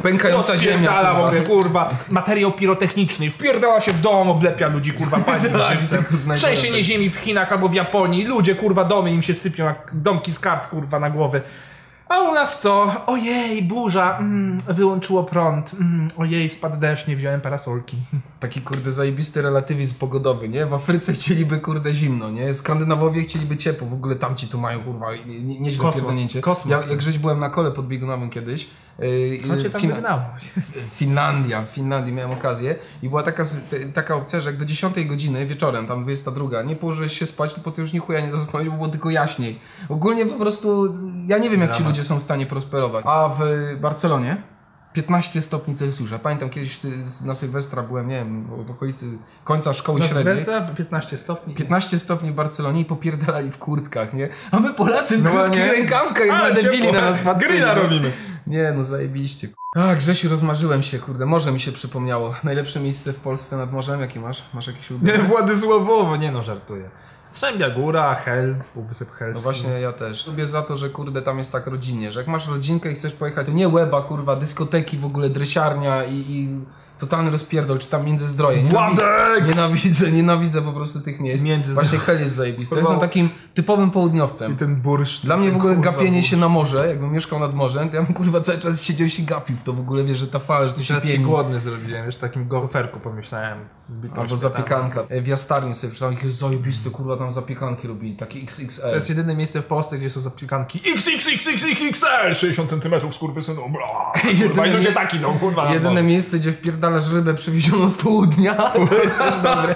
Pękająca 0.02 0.58
ziemia. 0.58 0.92
Kurwa. 0.92 1.24
ogóle, 1.24 1.40
kurwa, 1.40 1.88
materiał 2.10 2.52
pirotechniczny, 2.52 3.30
wpierdala 3.30 3.80
się 3.80 3.92
w 3.92 4.00
dom, 4.00 4.30
oblepia 4.30 4.68
ludzi, 4.68 4.92
kurwa, 4.92 5.18
pani 5.26 5.42
Tak, 5.42 5.78
tylko 5.78 6.16
znajdują 6.16 6.36
Trzęsienie 6.36 6.76
tak. 6.76 6.84
ziemi 6.84 7.10
w 7.10 7.16
Chinach 7.16 7.52
albo 7.52 7.68
w 7.68 7.74
Japonii, 7.74 8.24
ludzie, 8.24 8.54
kurwa, 8.54 8.84
domy 8.84 9.10
im 9.10 9.22
się 9.22 9.34
sypią 9.34 9.64
jak 9.64 9.90
domki 9.92 10.32
z 10.32 10.40
kart, 10.40 10.68
kurwa, 10.68 11.00
na 11.00 11.10
głowy. 11.10 11.42
A 12.08 12.22
u 12.22 12.34
nas 12.34 12.60
co? 12.60 12.92
Ojej, 13.06 13.62
burza, 13.62 14.18
mm, 14.18 14.58
wyłączyło 14.68 15.24
prąd, 15.24 15.74
mm, 15.74 16.08
ojej, 16.16 16.50
spadł 16.50 16.76
deszcz, 16.76 17.08
nie 17.08 17.16
wziąłem 17.16 17.40
parasolki. 17.40 17.96
Taki 18.40 18.60
kurde 18.60 18.92
zajebisty 18.92 19.42
relatywizm 19.42 19.98
pogodowy, 19.98 20.48
nie? 20.48 20.66
W 20.66 20.74
Afryce 20.74 21.12
chcieliby 21.12 21.58
kurde 21.58 21.94
zimno, 21.94 22.30
nie? 22.30 22.54
Skandynawowie 22.54 23.22
chcieliby 23.22 23.56
ciepło, 23.56 23.88
w 23.88 23.92
ogóle 23.92 24.16
tamci 24.16 24.48
tu 24.48 24.58
mają 24.60 24.84
kurwa 24.84 25.14
nie, 25.14 25.40
nie, 25.40 25.60
nieźle 25.60 25.82
Kosmos, 25.82 25.94
pierdolnięcie. 25.94 26.40
kosmos. 26.40 26.70
Ja, 26.70 26.90
jak 26.90 27.02
żeś 27.02 27.18
byłem 27.18 27.40
na 27.40 27.50
kole 27.50 27.70
pod 27.72 27.88
biegunowym 27.88 28.30
kiedyś. 28.30 28.70
Yy, 28.98 29.38
Co 29.48 29.62
cię 29.62 29.70
tam 29.70 29.80
Fin- 29.80 29.92
wygnało? 29.92 30.22
Finlandia, 30.90 31.62
w 31.62 31.68
Finlandii 31.68 32.12
miałem 32.12 32.30
okazję 32.38 32.76
i 33.02 33.08
była 33.08 33.22
taka, 33.22 33.42
taka 33.94 34.14
opcja, 34.16 34.40
że 34.40 34.50
jak 34.50 34.58
do 34.58 34.64
10 34.64 35.04
godziny 35.06 35.46
wieczorem, 35.46 35.86
tam 35.86 36.02
22, 36.02 36.62
nie 36.62 36.76
położyłeś 36.76 37.18
się 37.18 37.26
spać, 37.26 37.54
to 37.54 37.60
potem 37.60 37.82
już 37.82 37.92
ni 37.92 37.98
chuja 37.98 38.20
nie 38.26 38.32
zasnąłeś, 38.32 38.68
bo 38.68 38.74
było 38.74 38.88
tylko 38.88 39.10
jaśniej. 39.10 39.58
Ogólnie 39.88 40.26
po 40.26 40.38
prostu, 40.38 40.94
ja 41.26 41.38
nie 41.38 41.50
wiem 41.50 41.60
jak 41.60 41.76
ci 41.76 41.84
ludzie 41.84 42.04
są 42.04 42.18
w 42.18 42.22
stanie 42.22 42.46
prosperować. 42.46 43.04
A 43.08 43.28
w 43.38 43.40
Barcelonie 43.80 44.42
15 44.92 45.40
stopni 45.40 45.74
Celsjusza. 45.74 46.18
Pamiętam 46.18 46.50
kiedyś 46.50 46.78
na 47.26 47.34
Sylwestra 47.34 47.82
byłem, 47.82 48.08
nie 48.08 48.14
wiem, 48.16 48.46
w- 48.66 48.70
okolicy 48.70 49.06
końca 49.44 49.72
szkoły 49.74 50.00
Na 50.00 50.06
średniej. 50.06 50.36
Sylwestra 50.36 50.74
15 50.74 51.18
stopni. 51.18 51.54
15 51.54 51.98
stopni 51.98 52.30
w 52.30 52.34
Barcelonie 52.34 52.80
i 52.80 52.84
popierdalali 52.84 53.50
w 53.50 53.58
kurtkach, 53.58 54.14
nie? 54.14 54.28
A 54.50 54.60
my 54.60 54.74
Polacy 54.74 55.18
w 55.18 55.22
No 55.24 55.30
krótkich 55.30 55.56
nie. 55.66 55.72
rękawkach, 55.72 56.26
jak 56.26 56.54
debili 56.54 56.92
na 56.92 57.00
nas 57.00 57.18
patrzyli. 57.20 57.52
Grilla 57.52 57.74
no. 57.74 57.82
robimy. 57.82 58.12
Nie, 58.46 58.72
no 58.76 58.84
zajebiście. 58.84 59.48
A, 59.74 59.94
Grzesiu, 59.94 60.28
rozmarzyłem 60.28 60.82
się, 60.82 60.98
kurde, 60.98 61.26
morze 61.26 61.52
mi 61.52 61.60
się 61.60 61.72
przypomniało. 61.72 62.34
Najlepsze 62.44 62.80
miejsce 62.80 63.12
w 63.12 63.20
Polsce 63.20 63.56
nad 63.56 63.72
morzem, 63.72 64.00
jakie 64.00 64.20
masz? 64.20 64.54
Masz 64.54 64.66
jakieś 64.66 64.90
Nie, 64.90 64.96
ulubione? 64.96 65.22
Władysławowo, 65.28 66.16
nie 66.16 66.32
no, 66.32 66.42
żartuję. 66.44 66.90
Strzębia 67.26 67.70
Góra, 67.70 68.14
Hel, 68.14 68.56
Półwysep 68.74 69.10
Helski. 69.12 69.38
No 69.38 69.42
właśnie, 69.42 69.70
ja 69.70 69.92
też. 69.92 70.26
Lubię 70.26 70.46
za 70.46 70.62
to, 70.62 70.76
że 70.76 70.90
kurde, 70.90 71.22
tam 71.22 71.38
jest 71.38 71.52
tak 71.52 71.66
rodzinnie, 71.66 72.12
że 72.12 72.20
jak 72.20 72.28
masz 72.28 72.48
rodzinkę 72.48 72.92
i 72.92 72.94
chcesz 72.94 73.12
pojechać, 73.14 73.46
to 73.46 73.52
nie 73.52 73.68
łeba, 73.68 74.02
kurwa, 74.02 74.36
dyskoteki, 74.36 74.96
w 74.98 75.04
ogóle 75.04 75.28
dresiarnia 75.28 76.04
i, 76.04 76.14
i 76.14 76.60
totalny 76.98 77.30
rozpierdol, 77.30 77.78
czy 77.78 77.90
tam 77.90 78.06
Międzyzdroje. 78.06 78.62
Nienawidzę, 78.62 79.02
Władek! 79.06 79.46
nienawidzę, 79.48 80.12
nienawidzę 80.12 80.62
po 80.62 80.72
prostu 80.72 81.00
tych 81.00 81.20
miejsc. 81.20 81.44
Międzyzdroje. 81.44 81.88
Właśnie 81.88 81.98
Hel 82.06 82.20
jest 82.20 82.34
zajebisty. 82.34 82.74
Kurwa. 82.74 82.90
jestem 82.90 83.08
takim 83.08 83.30
typowym 83.54 83.90
południowcem. 83.90 84.52
I 84.52 84.56
ten 84.56 84.76
bursz. 84.76 85.20
Dla 85.20 85.36
mnie 85.36 85.50
w 85.50 85.56
ogóle 85.56 85.76
gapienie 85.76 86.10
bursz. 86.18 86.30
się 86.30 86.36
na 86.36 86.48
morze, 86.48 86.88
jakbym 86.88 87.12
mieszkał 87.12 87.40
nad 87.40 87.54
morzem, 87.54 87.88
to 87.90 87.96
ja 87.96 88.02
bym 88.02 88.14
kurwa 88.14 88.40
cały 88.40 88.58
czas 88.58 88.82
siedział 88.82 89.06
i 89.06 89.10
się 89.10 89.22
gapił 89.22 89.56
w 89.56 89.62
to 89.62 89.72
w 89.72 89.80
ogóle, 89.80 90.04
wiesz, 90.04 90.18
że 90.18 90.26
ta 90.26 90.38
fala, 90.38 90.68
że 90.68 90.74
to 90.74 90.80
się 90.80 90.86
Teraz 90.94 91.04
pieni. 91.04 91.24
głodny 91.24 91.60
zrobiłem, 91.60 92.06
wiesz, 92.06 92.16
takim 92.16 92.48
golferku 92.48 93.00
pomyślałem. 93.00 93.58
Albo 94.16 94.36
zapiekanka. 94.36 95.00
E, 95.08 95.20
W 95.22 95.26
jastarni 95.26 95.74
sobie 95.74 95.90
przeczytałem, 95.90 96.14
jakie 96.14 96.30
zajebiste, 96.32 96.90
kurwa, 96.90 97.16
tam 97.16 97.32
zapiekanki 97.32 97.88
robili, 97.88 98.16
takie 98.16 98.40
To 98.40 98.44
XXL. 98.46 98.94
jest 98.94 99.08
jedyne 99.08 99.36
miejsce 99.36 99.62
w 99.62 99.66
Polsce, 99.66 99.98
gdzie 99.98 100.10
są 100.10 100.20
zapiekanki 100.20 100.80
XXXXXL 100.96 102.34
60 102.34 102.70
cm 102.70 103.12
skurwysynu. 103.12 103.62
Kurwa, 103.62 104.12
Jedyne 104.32 104.68
i 104.68 104.72
ludzie 104.76 104.92
taki 104.92 105.18
no, 105.20 105.28
kurwa. 105.32 105.72
Jedyne 105.74 106.02
miejsce, 106.02 106.38
gdzie 106.38 106.52
wpierdalasz 106.86 107.12
rybę 107.12 107.34
przywiezioną 107.34 107.88
z 107.88 107.94
południa, 107.94 108.54
to 108.88 108.94
jest 109.02 109.18
też 109.18 109.38
dobre. 109.38 109.74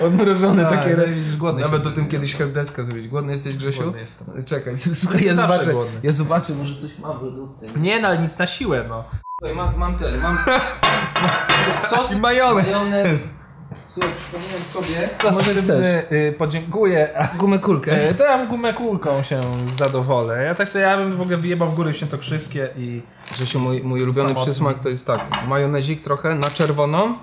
Odmrożone 0.00 0.62
Tak, 0.64 0.72
takie 0.74 0.96
ryby. 0.96 1.52
Nawet 1.60 1.86
o 1.86 1.90
tym 1.90 2.08
kiedyś 2.08 2.34
helpdeska 2.34 2.82
zrobić. 2.82 3.08
Głodny 3.08 3.32
jesteś, 3.32 3.56
Grzesiu? 3.56 3.82
Głodny 3.82 4.00
jestem. 4.00 4.44
Czekaj, 4.44 4.74
słuchaj, 4.94 5.24
ja 5.24 5.34
Zawsze 5.34 5.52
zobaczę, 5.52 5.72
głodny. 5.72 6.00
ja 6.02 6.12
zobaczę, 6.12 6.54
może 6.54 6.76
coś 6.76 6.98
mam 6.98 7.18
w 7.18 7.22
lodówce. 7.22 7.66
Nie, 7.76 8.00
no 8.00 8.08
ale 8.08 8.18
nic 8.18 8.38
na 8.38 8.46
siłę, 8.46 8.84
no. 8.88 9.04
Słuchaj, 9.40 9.56
mam, 9.56 9.76
mam 9.76 9.98
ten, 9.98 10.20
mam 10.20 10.38
sos, 11.90 12.18
majonez. 12.18 13.28
Słuchaj, 13.88 14.10
przypomniałem 14.16 14.62
sobie, 14.64 15.08
może 15.24 15.62
chcesz. 15.62 16.04
y, 16.12 16.34
podziękuję. 16.38 17.08
Gumę 17.38 17.58
kulkę. 17.58 18.10
y, 18.10 18.14
To 18.14 18.24
ja 18.24 18.46
gumę 18.46 18.72
kulką 18.74 19.22
się 19.22 19.40
zadowolę. 19.78 20.42
Ja 20.44 20.54
tak 20.54 20.68
sobie, 20.68 20.84
ja 20.84 20.96
bym 20.96 21.16
w 21.16 21.20
ogóle 21.20 21.36
wyjebał 21.36 21.70
w 21.70 21.74
góry 21.74 21.94
świętokrzyskie 21.94 22.68
i... 22.76 23.02
Grzesiu, 23.34 23.60
mój, 23.60 23.80
mój 23.82 24.02
ulubiony 24.02 24.28
Samotny. 24.28 24.44
przysmak 24.52 24.78
to 24.78 24.88
jest 24.88 25.06
tak, 25.06 25.20
majonezik 25.48 26.02
trochę 26.02 26.34
na 26.34 26.50
czerwono, 26.50 27.18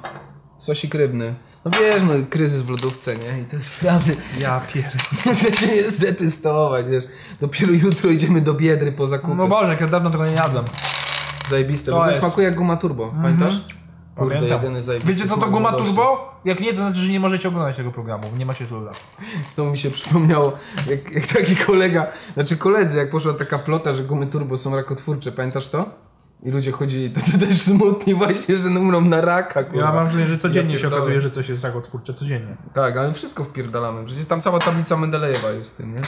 sosik 0.57 0.93
rybny. 0.95 1.35
No 1.65 1.71
wiesz, 1.79 2.03
no 2.03 2.13
kryzys 2.29 2.61
w 2.61 2.69
lodówce, 2.69 3.15
nie? 3.17 3.39
I 3.41 3.45
to 3.51 3.55
jest 3.55 3.79
prawda. 3.79 4.11
Ja 4.39 4.61
pierdolę. 4.73 4.95
Muszę 5.25 5.53
się 5.53 5.67
niestety 5.67 6.31
stołować, 6.31 6.85
wiesz. 6.85 7.03
Dopiero 7.41 7.71
jutro 7.71 8.09
idziemy 8.09 8.41
do 8.41 8.53
Biedry 8.53 8.91
po 8.91 9.07
zakupy. 9.07 9.35
No 9.35 9.47
Boże, 9.47 9.67
jak 9.71 9.81
ja 9.81 9.87
dawno 9.87 10.09
tego 10.09 10.25
nie 10.25 10.33
jadłem. 10.35 10.65
Zajebiste. 11.49 11.91
W 11.91 11.93
To 11.93 11.95
ogóle 11.97 12.09
jest. 12.11 12.19
smakuje 12.21 12.47
jak 12.47 12.55
guma 12.55 12.77
turbo, 12.77 13.13
pamiętasz? 13.21 13.55
Kurde, 14.15 14.35
Pamiętam. 14.35 14.61
jedyny 14.61 14.83
zajebisty 14.83 15.13
Wiecie 15.13 15.27
co 15.29 15.35
to 15.35 15.41
smak 15.41 15.51
guma 15.51 15.71
turbo? 15.73 16.33
Jak 16.45 16.59
nie, 16.59 16.71
to 16.73 16.77
znaczy, 16.77 16.97
że 16.97 17.11
nie 17.11 17.19
możecie 17.19 17.47
oglądać 17.47 17.77
tego 17.77 17.91
programu. 17.91 18.23
Nie 18.37 18.45
ma 18.45 18.53
się 18.53 18.65
tylu 18.65 18.81
lat. 18.83 19.01
Znowu 19.55 19.71
mi 19.71 19.77
się 19.79 19.91
przypomniało, 19.91 20.53
jak, 20.89 21.11
jak 21.11 21.27
taki 21.27 21.55
kolega, 21.55 22.07
znaczy 22.33 22.57
koledzy, 22.57 22.97
jak 22.97 23.11
poszła 23.11 23.33
taka 23.33 23.59
plota, 23.59 23.93
że 23.93 24.03
gumy 24.03 24.27
turbo 24.27 24.57
są 24.57 24.75
rakotwórcze, 24.75 25.31
pamiętasz 25.31 25.69
to? 25.69 25.85
I 26.43 26.49
ludzie 26.51 26.71
chodzili, 26.71 27.09
to, 27.09 27.21
to 27.31 27.45
też 27.45 27.61
smutni 27.61 28.13
właśnie, 28.13 28.57
że 28.57 28.69
umrą 28.69 29.01
na 29.01 29.21
raka, 29.21 29.63
kurwa. 29.63 29.85
Ja 29.85 29.93
mam 29.93 30.03
wrażenie, 30.03 30.27
że 30.27 30.37
codziennie 30.39 30.79
się 30.79 30.87
okazuje, 30.87 31.21
że 31.21 31.31
coś 31.31 31.49
jest 31.49 31.63
rakotwórcze. 31.63 32.13
Codziennie. 32.13 32.57
Tak, 32.73 32.97
ale 32.97 33.13
wszystko 33.13 33.43
wpierdalamy. 33.43 34.05
Przecież 34.05 34.25
tam 34.25 34.41
cała 34.41 34.59
tablica 34.59 34.97
Mendelejewa 34.97 35.49
jest 35.51 35.73
w 35.73 35.77
tym, 35.77 35.91
nie? 35.95 36.01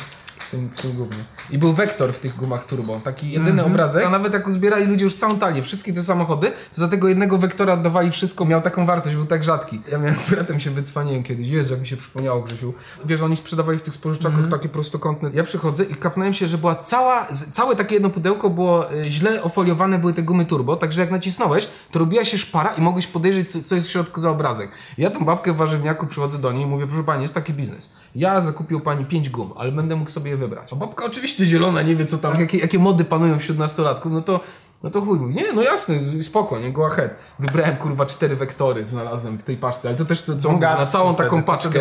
W 0.48 0.52
tym, 0.52 0.70
w 0.76 0.82
tym 0.82 0.92
głównie. 0.92 1.18
I 1.52 1.58
był 1.58 1.74
wektor 1.74 2.14
w 2.14 2.20
tych 2.20 2.36
gumach 2.36 2.66
turbo. 2.66 3.00
Taki 3.04 3.32
jedyny 3.32 3.52
Mhm. 3.52 3.72
obrazek. 3.72 4.06
A 4.06 4.10
nawet 4.10 4.34
jak 4.34 4.48
uzbierali 4.48 4.86
ludzie 4.86 5.04
już 5.06 5.16
całą 5.16 5.40
talię, 5.40 5.64
wszystkie 5.64 5.94
te 5.94 6.04
samochody, 6.04 6.48
to 6.52 6.56
za 6.82 6.88
tego 6.88 7.08
jednego 7.08 7.38
wektora 7.38 7.74
oddawali 7.74 8.12
wszystko, 8.12 8.46
miał 8.46 8.62
taką 8.62 8.86
wartość, 8.86 9.16
był 9.16 9.26
tak 9.26 9.44
rzadki. 9.44 9.82
Ja 9.92 9.98
miałem 9.98 10.16
z 10.20 10.30
bratem 10.30 10.60
się 10.60 10.72
wycwaniłem 10.72 11.24
kiedyś. 11.24 11.52
Jezu, 11.52 11.74
jak 11.74 11.82
mi 11.82 11.88
się 11.88 11.98
przypomniało, 11.98 12.42
Grzesiu. 12.42 12.74
Wiesz, 13.06 13.22
oni 13.22 13.38
sprzedawali 13.38 13.80
w 13.80 13.82
tych 13.82 13.94
spożyczakach 13.94 14.34
Mhm. 14.40 14.52
takie 14.52 14.70
prostokątne. 14.70 15.30
Ja 15.34 15.44
przychodzę 15.44 15.84
i 15.84 15.96
kapnąłem 15.96 16.34
się, 16.34 16.48
że 16.48 16.58
była 16.58 16.76
cała, 16.76 17.28
całe 17.52 17.76
takie 17.76 17.94
jedno 17.96 18.10
pudełko 18.10 18.50
było 18.50 18.92
y, 18.94 19.04
źle 19.06 19.44
ofoliowane, 19.44 20.00
były 20.00 20.14
te 20.14 20.24
gumy 20.24 20.46
turbo, 20.46 20.76
także 20.76 21.02
jak 21.02 21.12
nacisnąłeś, 21.12 21.68
to 21.92 22.00
robiła 22.00 22.26
się 22.26 22.38
szpara 22.38 22.74
i 22.74 22.82
mogłeś 22.82 23.08
podejrzeć, 23.08 23.52
co, 23.52 23.64
co 23.64 23.76
jest 23.76 23.88
w 23.88 23.92
środku 23.92 24.20
za 24.22 24.30
obrazek. 24.30 24.70
Ja 24.98 25.10
tą 25.12 25.26
babkę 25.26 25.54
w 25.54 25.56
warzywniaku 25.56 26.08
przychodzę 26.08 26.38
do 26.38 26.52
niej 26.52 26.64
i 26.64 26.66
mówię, 26.66 26.88
proszę 26.88 27.04
pani, 27.04 27.22
jest 27.22 27.34
taki 27.34 27.54
biznes. 27.54 27.90
Ja 28.16 28.42
zakupił 28.42 28.80
pani 28.82 29.06
5 29.06 29.30
gum, 29.30 29.54
ale 29.58 29.72
będę 29.72 29.96
mógł 29.96 30.12
sobie 30.12 30.35
wybrać. 30.38 30.74
A 30.74 30.76
babka 30.76 31.06
oczywiście 31.06 31.46
zielona, 31.46 31.82
nie 31.82 31.96
wie 31.96 32.06
co 32.06 32.18
tam, 32.18 32.40
jakie, 32.40 32.58
jakie 32.58 32.80
mody 32.80 33.06
panują 33.06 33.40
wśród 33.40 33.58
nastolatków, 33.58 34.12
no 34.12 34.22
to 34.22 34.40
no 34.84 34.92
to 34.92 35.02
chuj, 35.02 35.20
mówi, 35.20 35.36
nie, 35.36 35.54
no 35.54 35.62
jasne, 35.62 35.96
spoko, 36.22 36.60
nie, 36.60 36.72
go 36.72 36.88
ahead. 36.88 37.16
Wybrałem 37.40 37.76
kurwa 37.76 38.06
cztery 38.06 38.36
wektory, 38.36 38.90
znalazłem 38.90 39.38
w 39.38 39.44
tej 39.44 39.58
paczce, 39.58 39.88
ale 39.88 39.98
to 39.98 40.06
też 40.06 40.22
co, 40.22 40.38
co 40.38 40.52
mówię, 40.52 40.68
na 40.68 40.86
całą 40.86 41.14
wtedy, 41.14 41.30
taką 41.30 41.44
paczkę. 41.44 41.80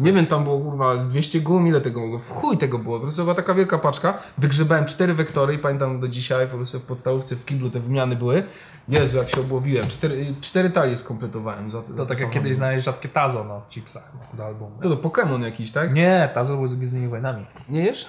Nie 0.00 0.12
wiem, 0.12 0.26
tam 0.26 0.44
było 0.44 0.60
kurwa 0.60 0.98
z 0.98 1.08
200 1.08 1.40
gum, 1.40 1.66
ile 1.66 1.80
tego 1.80 2.00
było? 2.00 2.18
W 2.18 2.30
chuj 2.30 2.58
tego 2.58 2.78
było. 2.78 2.96
Po 2.96 3.02
prostu 3.02 3.22
była 3.22 3.34
taka 3.34 3.54
wielka 3.54 3.78
paczka. 3.78 4.18
Wygrzebałem 4.38 4.84
cztery 4.84 5.14
wektory 5.14 5.54
i 5.54 5.58
pamiętam 5.58 6.00
do 6.00 6.08
dzisiaj, 6.08 6.46
po 6.46 6.56
prostu 6.56 6.78
w 6.78 6.82
podstawówce 6.82 7.36
w 7.36 7.44
kiblu 7.44 7.70
te 7.70 7.80
wymiany 7.80 8.16
były. 8.16 8.42
Jezu, 8.88 9.18
jak 9.18 9.30
się 9.30 9.40
obłowiłem. 9.40 9.88
Cztery, 9.88 10.34
cztery 10.40 10.70
talie 10.70 10.98
skompletowałem 10.98 11.70
za 11.70 11.82
za 11.82 11.96
To 11.96 12.06
tak 12.06 12.20
jak 12.20 12.30
kiedyś 12.30 12.56
znaleźć 12.56 12.84
rzadkie 12.84 13.08
tazo 13.08 13.44
no, 13.44 13.60
w 13.60 13.68
chipsach 13.68 14.12
no, 14.14 14.36
do 14.36 14.46
albumu. 14.46 14.78
To 14.82 14.96
to 14.96 15.08
Pokémon 15.08 15.42
jakiś, 15.42 15.72
tak? 15.72 15.92
Nie, 15.92 16.30
tazo 16.34 16.56
był 16.56 16.68
z 16.68 16.74
Gwiezdnymi 16.74 17.08
Wojnami. 17.08 17.46
Nie 17.68 17.84
jesz? 17.84 18.08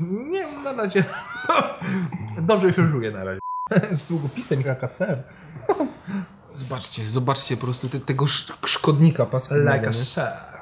Nie, 0.00 0.46
na 0.64 0.72
razie. 0.72 1.04
Dobrze 2.38 2.72
się 2.72 2.88
żyje 2.90 3.10
na 3.10 3.24
razie. 3.24 3.51
Z 3.92 4.04
długopisem 4.04 4.60
i 4.60 4.64
KKSR. 4.64 5.22
Zobaczcie, 6.54 7.08
zobaczcie 7.08 7.56
po 7.56 7.64
prostu 7.64 7.88
te, 7.88 8.00
tego 8.00 8.24
sz 8.24 8.58
szkodnika 8.66 9.26
paskudnego. 9.26 9.90
Like. 9.90 10.52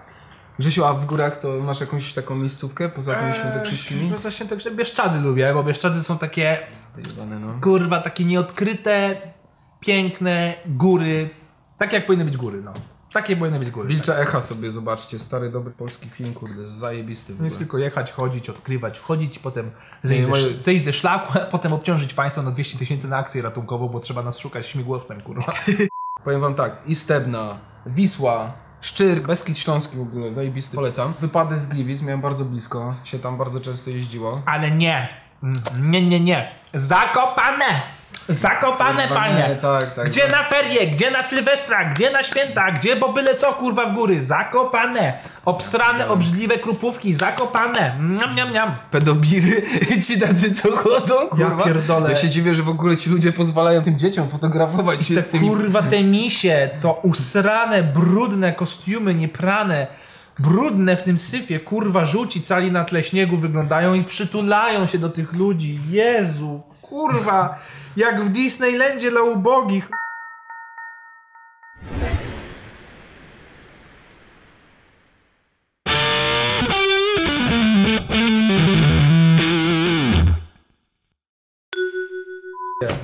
Grzesiu, 0.58 0.84
a 0.84 0.94
w 0.94 1.06
górach 1.06 1.40
to 1.40 1.60
masz 1.60 1.80
jakąś 1.80 2.14
taką 2.14 2.36
miejscówkę 2.36 2.88
poza 2.88 3.14
tymi 3.14 3.34
świętokrzyskimi? 3.34 4.10
No 4.10 4.18
za 4.18 4.30
świętokrzyski. 4.30 4.76
Bieszczady 4.76 5.20
lubię, 5.20 5.54
bo 5.54 5.64
Bieszczady 5.64 6.02
są 6.02 6.18
takie, 6.18 6.58
Wyjebane, 6.96 7.38
no. 7.38 7.60
kurwa, 7.62 8.00
takie 8.00 8.24
nieodkryte, 8.24 9.16
piękne 9.80 10.54
góry. 10.66 11.28
Takie 11.78 11.96
jak 11.96 12.06
powinny 12.06 12.24
być 12.24 12.36
góry, 12.36 12.62
no. 12.62 12.72
Takie 13.12 13.36
były 13.36 13.50
najwięcej 13.50 13.72
góry. 13.74 13.88
Wilcza 13.88 14.14
Echa 14.14 14.40
sobie 14.42 14.72
zobaczcie, 14.72 15.18
stary, 15.18 15.50
dobry 15.50 15.72
polski 15.72 16.08
film, 16.08 16.34
kurde, 16.34 16.66
zajebisty 16.66 17.32
No 17.38 17.44
jest 17.44 17.58
tylko 17.58 17.78
jechać, 17.78 18.12
chodzić, 18.12 18.50
odkrywać, 18.50 18.98
wchodzić, 18.98 19.38
potem 19.38 19.70
zejść, 20.04 20.28
moje- 20.28 20.42
ze, 20.52 20.60
zejść 20.60 20.84
ze 20.84 20.92
szlaku, 20.92 21.38
a 21.38 21.40
potem 21.56 21.72
obciążyć 21.72 22.14
państwo 22.14 22.42
na 22.42 22.50
200 22.50 22.78
tysięcy 22.78 23.08
na 23.08 23.16
akcję 23.16 23.42
ratunkową, 23.42 23.88
bo 23.88 24.00
trzeba 24.00 24.22
nas 24.22 24.38
szukać 24.38 24.66
śmigłowcem, 24.66 25.20
kurwa. 25.20 25.52
Powiem 26.24 26.40
wam 26.40 26.54
tak, 26.54 26.76
i 26.86 26.94
Stebna, 26.94 27.58
Wisła, 27.86 28.52
Szczyrk, 28.80 29.26
Beskid 29.26 29.58
Śląski 29.58 29.96
w 29.96 30.00
ogóle, 30.00 30.34
zajebisty, 30.34 30.76
polecam. 30.76 31.12
Wypady 31.20 31.58
z 31.60 31.66
Gliwic, 31.66 32.02
miałem 32.02 32.20
bardzo 32.20 32.44
blisko, 32.44 32.94
się 33.04 33.18
tam 33.18 33.38
bardzo 33.38 33.60
często 33.60 33.90
jeździło. 33.90 34.42
Ale 34.46 34.70
nie, 34.70 35.08
Mm, 35.42 35.60
nie, 35.90 36.06
nie, 36.08 36.20
nie. 36.20 36.50
Zakopane! 36.74 37.64
Zakopane, 38.28 39.08
panie! 39.08 39.44
nie, 39.48 39.56
tak, 39.56 39.94
tak, 39.94 40.08
Gdzie 40.08 40.20
tak. 40.20 40.32
na 40.32 40.42
ferie, 40.42 40.86
gdzie 40.86 41.10
na 41.10 41.22
Sylwestra, 41.22 41.84
gdzie 41.84 42.10
na 42.10 42.22
święta, 42.22 42.70
gdzie 42.72 42.96
bo 42.96 43.12
byle 43.12 43.34
co, 43.34 43.52
kurwa, 43.52 43.86
w 43.86 43.94
góry. 43.94 44.24
Zakopane! 44.24 45.12
Obstrane, 45.44 46.08
obrzydliwe 46.08 46.58
krupówki, 46.58 47.14
zakopane! 47.14 47.96
Miam, 48.00 48.34
miam, 48.34 48.52
miam. 48.52 48.74
Pedobiry, 48.90 49.62
ci 50.06 50.20
tacy 50.20 50.54
co 50.54 50.76
chodzą, 50.76 51.14
kurwa. 51.28 51.64
pierdolę. 51.64 52.10
Ja 52.10 52.16
się 52.16 52.28
dziwię, 52.28 52.54
że 52.54 52.62
w 52.62 52.68
ogóle 52.68 52.96
ci 52.96 53.10
ludzie 53.10 53.32
pozwalają 53.32 53.82
tym 53.82 53.98
dzieciom 53.98 54.28
fotografować 54.28 55.06
się 55.06 55.14
Te 55.14 55.22
z 55.22 55.26
tymi... 55.26 55.48
kurwa, 55.48 55.82
te 55.82 56.02
misie, 56.04 56.70
to 56.82 56.92
usrane, 57.02 57.82
brudne 57.82 58.52
kostiumy, 58.52 59.14
nieprane, 59.14 59.86
brudne 60.38 60.96
w 60.96 61.02
tym 61.02 61.18
syfie, 61.18 61.60
kurwa, 61.60 62.06
żółci 62.06 62.42
cali 62.42 62.72
na 62.72 62.84
tle 62.84 63.04
śniegu 63.04 63.36
wyglądają 63.36 63.94
i 63.94 64.04
przytulają 64.04 64.86
się 64.86 64.98
do 64.98 65.08
tych 65.08 65.32
ludzi. 65.32 65.80
Jezu, 65.88 66.62
kurwa, 66.82 67.58
jak 67.96 68.24
w 68.24 68.28
Disneylandzie 68.28 69.10
dla 69.10 69.22
ubogich. 69.22 69.88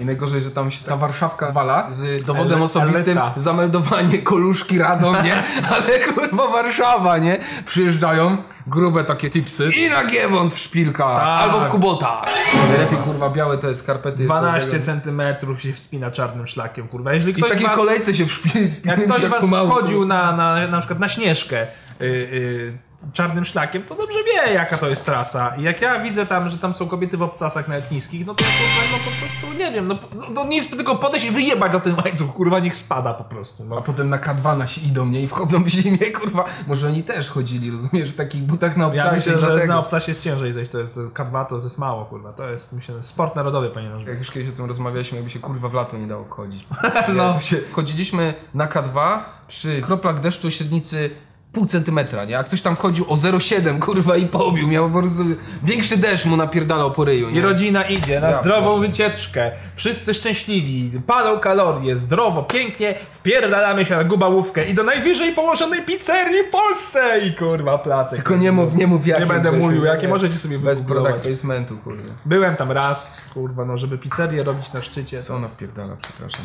I 0.01 0.05
najgorzej, 0.05 0.43
że 0.43 0.51
tam 0.51 0.71
się 0.71 0.85
ta 0.85 0.97
Warszawka 0.97 1.47
zwala 1.47 1.91
z 1.91 2.25
dowodem 2.25 2.63
osobistym, 2.63 3.19
eleta. 3.19 3.35
zameldowanie 3.37 4.19
koluszki 4.19 4.79
Radom, 4.79 5.17
nie? 5.25 5.43
Ale 5.75 5.99
kurwa 6.15 6.49
Warszawa, 6.51 7.19
nie? 7.19 7.41
Przyjeżdżają, 7.67 8.37
grube 8.67 9.05
takie 9.05 9.31
tipsy 9.31 9.71
i 9.71 9.91
na 9.91 10.05
Giewont 10.05 10.55
w 10.55 10.59
szpilkach, 10.59 11.21
Tak. 11.21 11.41
albo 11.43 11.61
w 11.61 11.69
kubotach. 11.69 12.25
Najlepiej 12.69 12.99
kurwa 12.99 13.31
białe 13.31 13.59
te 13.59 13.75
skarpety. 13.75 14.25
12 14.25 14.71
sobie- 14.71 14.83
centymetrów 14.83 15.63
się 15.63 15.73
wspina 15.73 16.11
czarnym 16.11 16.47
szlakiem, 16.47 16.89
kurwa. 16.89 17.13
Jeżeli 17.13 17.33
I 17.33 17.35
w 17.35 17.39
ktoś 17.39 17.51
takiej 17.53 17.67
was, 17.67 17.77
kolejce 17.77 18.15
się 18.15 18.27
wszpili. 18.27 18.69
jak 18.85 19.05
ktoś 19.05 19.23
tak 19.23 19.31
was 19.31 19.41
kurwa. 19.41 20.07
na, 20.07 20.33
na, 20.37 20.69
na 20.69 20.79
przykład 20.79 20.99
na 21.01 21.09
Śnieżkę 21.09 21.63
y, 22.01 22.05
y, 22.05 22.79
czarnym 23.13 23.45
szlakiem, 23.45 23.83
to 23.83 23.95
dobrze 23.95 24.19
wie, 24.25 24.53
jaka 24.53 24.79
to 24.79 24.89
jest 24.89 25.05
trasa. 25.05 25.57
I 25.57 25.63
jak 25.63 25.81
ja 25.83 26.01
widzę 26.03 26.27
tam, 26.27 26.51
że 26.51 26.59
tam 26.59 26.75
są 26.75 26.89
kobiety 26.89 27.17
w 27.17 27.23
obcasach 27.23 27.69
nawet 27.69 27.91
niskich, 27.91 28.27
no 28.27 28.35
to 28.35 28.45
ja 28.45 28.51
kurwa, 28.51 28.93
no 28.99 29.11
po 29.11 29.11
prostu, 29.27 29.59
nie 29.65 29.71
wiem, 29.73 29.89
no, 29.89 29.99
no, 30.15 30.27
no 30.31 30.45
nic 30.45 30.71
tylko 30.71 30.97
podejść 30.97 31.27
i 31.27 31.31
wyjebać 31.31 31.73
za 31.73 31.81
ten 31.81 31.95
łańcuch, 31.95 32.33
kurwa, 32.35 32.59
niech 32.59 32.77
spada 32.77 33.15
po 33.15 33.25
prostu. 33.25 33.63
A 33.63 33.67
No. 33.67 33.83
potem 33.83 34.09
na 34.11 34.19
K2 34.19 34.59
nasi 34.59 34.87
idą, 34.87 35.07
nie? 35.07 35.23
I 35.23 35.29
wchodzą 35.29 35.65
w 35.65 35.69
zimie, 35.69 35.99
kurwa. 35.99 36.45
Może 36.67 36.87
oni 36.87 37.03
też 37.03 37.31
chodzili, 37.31 37.71
rozumiesz, 37.71 38.11
w 38.13 38.17
takich 38.17 38.43
butach 38.43 38.77
na 38.77 38.85
Ja 38.85 38.91
obcasie. 38.91 39.17
myślę, 39.17 39.33
że 39.33 39.47
dlatego. 39.47 39.67
na 39.73 39.79
obcasie 39.79 40.11
jest 40.13 40.23
ciężej 40.23 40.53
zejść, 40.53 40.73
to 40.73 40.79
jest 40.79 40.97
K2, 40.97 41.47
to, 41.47 41.59
to 41.59 41.65
jest 41.65 41.79
mało, 41.79 42.05
kurwa, 42.05 42.33
to 42.33 42.51
jest, 42.51 42.73
myślę, 42.73 42.95
sport 43.03 43.37
narodowy 43.37 43.71
powinien 43.71 43.99
być. 43.99 44.07
Jak 44.07 44.19
już 44.19 44.31
kiedyś 44.31 44.49
o 44.49 44.53
tym 44.53 44.67
rozmawialiśmy, 44.67 45.17
jakby 45.19 45.31
się 45.31 45.39
kurwa 45.39 45.69
w 45.69 45.75
lato 45.75 45.97
nie 45.97 46.07
dało 46.07 46.25
chodzić. 46.31 46.67
No. 47.17 47.41
się, 47.41 47.57
chodziliśmy 47.73 48.35
na 48.55 48.67
K2 48.69 49.19
przy 49.49 49.81
kroplach 49.83 50.21
deszczu 50.21 50.51
średnicy 50.51 51.11
pół 51.57 51.67
centymetra, 51.67 52.25
nie? 52.25 52.39
A 52.39 52.45
ktoś 52.45 52.63
tam 52.63 52.77
chodził 52.77 53.05
o 53.09 53.15
0,7 53.15 53.79
kurwa 53.79 54.17
i 54.17 54.27
pobił. 54.27 54.69
Miał 54.69 54.91
po 54.91 54.99
prostu 55.01 55.23
większy 55.63 55.97
deszcz 55.97 56.27
mu 56.27 56.37
napierdalał 56.37 56.91
po 56.93 57.05
ryju, 57.05 57.29
I 57.29 57.33
nie? 57.33 57.43
rodzina 57.43 57.83
idzie 57.83 58.21
na 58.21 58.29
Ja 58.31 58.41
zdrową 58.41 58.75
proszę. 58.75 58.81
wycieczkę. 58.89 59.51
Wszyscy 59.77 60.15
szczęśliwi, 60.15 61.01
palą 61.07 61.39
kalorie, 61.41 61.97
zdrowo, 61.97 62.43
pięknie, 62.43 62.95
wpierdalamy 63.19 63.87
się 63.87 63.97
na 63.97 64.05
gubałówkę 64.05 64.69
i 64.69 64.75
do 64.75 64.83
najwyżej 64.85 65.35
położonej 65.35 65.85
pizzerii 65.85 66.43
w 66.49 66.51
Polsce 66.51 67.21
i 67.27 67.35
kurwa 67.37 67.79
placek. 67.79 68.17
Tylko 68.17 68.37
nie 68.37 68.53
mów, 68.53 68.75
nie 68.75 68.87
mów 68.87 69.07
jakie. 69.07 69.21
Nie 69.21 69.27
będę 69.27 69.53
mówił, 69.53 69.85
jakie 69.85 70.09
możecie 70.09 70.35
sobie 70.39 70.59
Bez 70.59 70.81
wygooglować. 70.81 71.13
product 71.13 71.27
placementu, 71.43 71.77
kurwa. 71.85 72.03
Byłem 72.27 72.57
tam 72.57 72.73
raz, 72.73 73.21
kurwa, 73.35 73.65
no 73.65 73.79
żeby 73.79 73.99
pizzerię 73.99 74.43
robić 74.43 74.73
na 74.73 74.83
szczycie. 74.83 75.21
Co 75.21 75.37
ona 75.37 75.49
wpierdala, 75.49 75.97
przepraszam. 76.03 76.45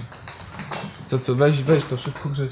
Co, 1.05 1.19
co, 1.19 1.35
weź, 1.35 1.63
weź 1.63 1.85
to 1.85 1.97
szybko 1.97 2.29
grześ. 2.29 2.49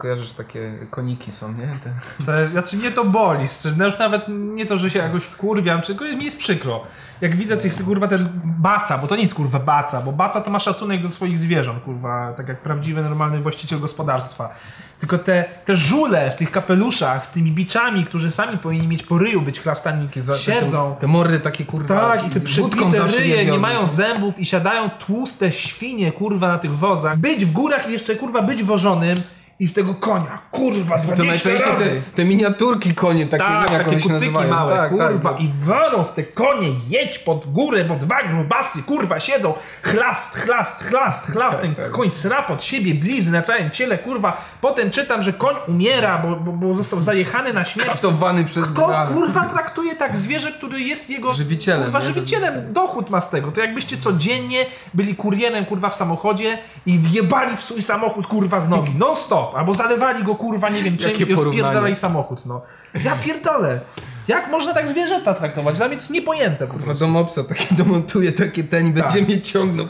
Kojarzysz 0.00 0.32
takie 0.32 0.72
koniki 0.90 1.32
są, 1.32 1.52
nie? 1.52 1.78
Te... 1.84 1.94
To, 2.26 2.50
znaczy 2.50 2.76
mnie 2.76 2.90
to 2.90 3.04
boli, 3.04 3.46
no 3.76 3.86
już 3.86 3.98
nawet 3.98 4.24
nie 4.28 4.66
to, 4.66 4.78
że 4.78 4.90
się 4.90 4.98
jakoś 4.98 5.24
wkurwiam, 5.24 5.82
tylko 5.82 6.04
mi 6.04 6.24
jest 6.24 6.38
przykro. 6.38 6.80
Jak 7.20 7.36
widzę 7.36 7.56
tych, 7.56 7.84
kurwa, 7.84 8.08
ten 8.08 8.28
baca, 8.44 8.98
bo 8.98 9.06
to 9.06 9.16
nie 9.16 9.22
jest 9.22 9.34
kurwa 9.34 9.58
baca, 9.58 10.00
bo 10.00 10.12
baca 10.12 10.40
to 10.40 10.50
ma 10.50 10.60
szacunek 10.60 11.02
do 11.02 11.08
swoich 11.08 11.38
zwierząt, 11.38 11.82
kurwa, 11.84 12.32
tak 12.36 12.48
jak 12.48 12.60
prawdziwy, 12.60 13.02
normalny 13.02 13.40
właściciel 13.40 13.80
gospodarstwa. 13.80 14.54
Tylko 15.00 15.18
te, 15.18 15.44
te 15.64 15.76
żule 15.76 16.30
w 16.30 16.36
tych 16.36 16.50
kapeluszach, 16.50 17.26
z 17.26 17.30
tymi 17.30 17.52
biczami, 17.52 18.04
którzy 18.06 18.32
sami 18.32 18.58
powinni 18.58 18.88
mieć 18.88 19.02
po 19.02 19.18
ryju 19.18 19.42
być 19.42 19.60
chlastani, 19.60 20.08
za- 20.16 20.38
siedzą. 20.38 20.94
Te, 20.94 21.00
te 21.00 21.06
mordy 21.06 21.40
takie 21.40 21.64
kurwa. 21.64 22.00
Tak, 22.00 22.26
i 22.26 22.30
te 22.30 22.40
przybite 22.40 23.06
ryje 23.18 23.46
nie 23.46 23.58
mają 23.58 23.86
zębów 23.90 24.38
i 24.38 24.46
siadają 24.46 24.90
tłuste 24.90 25.52
świnie, 25.52 26.12
kurwa, 26.12 26.48
na 26.48 26.58
tych 26.58 26.78
wozach. 26.78 27.18
Być 27.18 27.44
w 27.44 27.52
górach 27.52 27.88
i 27.88 27.92
jeszcze, 27.92 28.16
kurwa, 28.16 28.42
być 28.42 28.62
wożonym 28.62 29.16
i 29.62 29.68
w 29.68 29.72
tego 29.72 29.94
konia, 29.94 30.38
kurwa, 30.50 30.98
20 30.98 31.16
To 31.16 31.24
najczęściej 31.24 31.70
razy. 31.72 31.84
te, 31.84 32.16
te 32.16 32.24
miniaturki 32.24 32.94
konie 32.94 33.26
takie, 33.26 33.44
Tak, 33.44 33.70
jak 33.72 33.78
takie 33.84 33.90
one 33.90 34.00
się 34.02 34.08
nazywają. 34.12 34.50
małe, 34.54 34.76
tak, 34.76 34.90
kurwa, 34.90 35.32
tak, 35.32 35.40
i 35.40 35.52
walą 35.60 36.04
w 36.04 36.12
te 36.12 36.22
konie, 36.22 36.68
jedź 36.88 37.18
pod 37.18 37.52
górę, 37.52 37.84
bo 37.84 37.96
dwa 37.96 38.22
grubasy, 38.22 38.82
kurwa, 38.82 39.20
siedzą, 39.20 39.54
chlast, 39.82 40.34
chlast, 40.36 40.82
chlast, 40.84 41.26
chlast, 41.26 41.60
ten 41.60 41.74
tak. 41.74 41.90
koń 41.90 42.10
sra 42.10 42.42
pod 42.42 42.64
siebie, 42.64 42.94
blizny 42.94 43.32
na 43.32 43.42
całym 43.42 43.70
ciele, 43.70 43.98
kurwa, 43.98 44.44
potem 44.60 44.90
czytam, 44.90 45.22
że 45.22 45.32
koń 45.32 45.54
umiera, 45.68 46.18
bo, 46.18 46.36
bo, 46.36 46.52
bo 46.52 46.74
został 46.74 47.00
zajechany 47.00 47.52
na 47.52 47.64
śmierć. 47.64 47.90
Katowany 47.90 48.44
przez 48.44 48.64
Kto 48.66 49.06
kurwa 49.14 49.44
traktuje 49.48 49.96
tak 49.96 50.16
zwierzę, 50.16 50.52
który 50.52 50.80
jest 50.80 51.10
jego 51.10 51.32
Żywicielem, 51.32 51.82
Kurwa, 51.82 51.98
nie? 51.98 52.04
żywicielem, 52.04 52.72
dochód 52.72 53.10
ma 53.10 53.20
z 53.20 53.30
tego. 53.30 53.52
To 53.52 53.60
jakbyście 53.60 53.96
codziennie 53.98 54.66
byli 54.94 55.16
kurierem 55.16 55.64
kurwa 55.66 55.90
w 55.90 55.96
samochodzie 55.96 56.58
i 56.86 56.98
wjebali 56.98 57.56
w 57.56 57.64
swój 57.64 57.82
samochód 57.82 58.26
kurwa 58.26 58.60
z 58.60 58.68
nogi. 58.68 58.92
Non 58.98 59.16
stop. 59.16 59.51
Albo 59.56 59.74
zalewali 59.74 60.24
go 60.24 60.34
kurwa 60.34 60.68
nie 60.68 60.82
wiem 60.82 60.98
czym 60.98 61.16
i 61.28 61.34
rozpierdalali 61.34 61.96
samochód. 61.96 62.46
No. 62.46 62.62
Ja 63.04 63.16
pierdolę. 63.24 63.80
Jak 64.28 64.50
można 64.50 64.74
tak 64.74 64.88
zwierzęta 64.88 65.34
traktować? 65.34 65.76
Dla 65.76 65.86
mnie 65.88 65.96
to 65.96 66.00
jest 66.00 66.10
niepojęte 66.10 66.66
po 66.66 66.72
Kurwa, 66.72 66.84
prostu. 66.86 67.04
domopsa 67.04 67.44
taki 67.44 67.74
domontuje 67.84 68.32
takie 68.32 68.64
ten 68.64 68.86
i 68.86 68.90
będzie 68.90 69.22
mnie 69.22 69.40
ciągnął. 69.40 69.86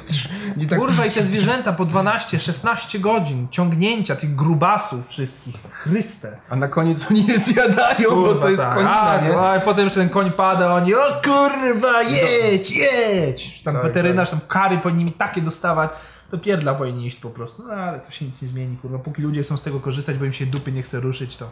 I 0.59 0.67
tak, 0.67 0.79
Kurwa 0.79 1.07
i 1.07 1.11
te 1.11 1.25
zwierzęta 1.25 1.73
po 1.73 1.85
12-16 1.85 3.01
godzin 3.01 3.49
ciągnięcia 3.51 4.17
tych 4.17 4.35
grubasów 4.35 5.09
wszystkich. 5.09 5.55
Chryste. 5.73 6.37
A 6.51 6.57
na 6.57 6.69
koniec 6.69 7.11
oni 7.11 7.27
je 7.27 7.39
zjadają, 7.39 8.11
bo 8.11 8.17
Kurwa, 8.17 8.41
to 8.43 8.49
jest 8.49 8.63
tak. 8.63 8.75
konina, 8.75 9.01
A, 9.01 9.21
nie? 9.21 9.29
no, 9.29 9.49
a 9.49 9.61
potem 9.61 9.85
jeszcze 9.85 10.01
ten 10.01 10.09
koń 10.09 10.31
pada, 10.33 10.75
oni 10.75 10.95
o 10.95 10.99
kurwa, 11.25 12.03
jedź, 12.03 12.71
jedź. 12.71 13.63
Tam 13.63 13.75
Tak, 13.75 13.83
weterynarz, 13.83 14.31
tam 14.31 14.41
kary 14.49 14.79
powinni 14.79 15.13
takie 15.13 15.41
dostawać. 15.41 15.91
To 16.33 16.39
pierdla 16.39 16.75
powinni 16.75 17.07
iść 17.07 17.17
po 17.17 17.31
prostu. 17.31 17.63
No 17.67 17.75
ale 17.75 18.01
to 18.01 18.11
się 18.11 18.25
nic 18.25 18.43
nie 18.43 18.49
zmieni, 18.49 18.77
kurwa. 18.77 18.99
Póki 18.99 19.23
ludzie 19.23 19.43
chcą 19.43 19.57
z 19.57 19.63
tego 19.63 19.81
korzystać, 19.81 20.17
bo 20.17 20.25
im 20.25 20.33
się 20.33 20.47
dupy 20.47 20.73
nie 20.73 20.83
chce 20.83 21.01
ruszyć, 21.01 21.37
to... 21.37 21.51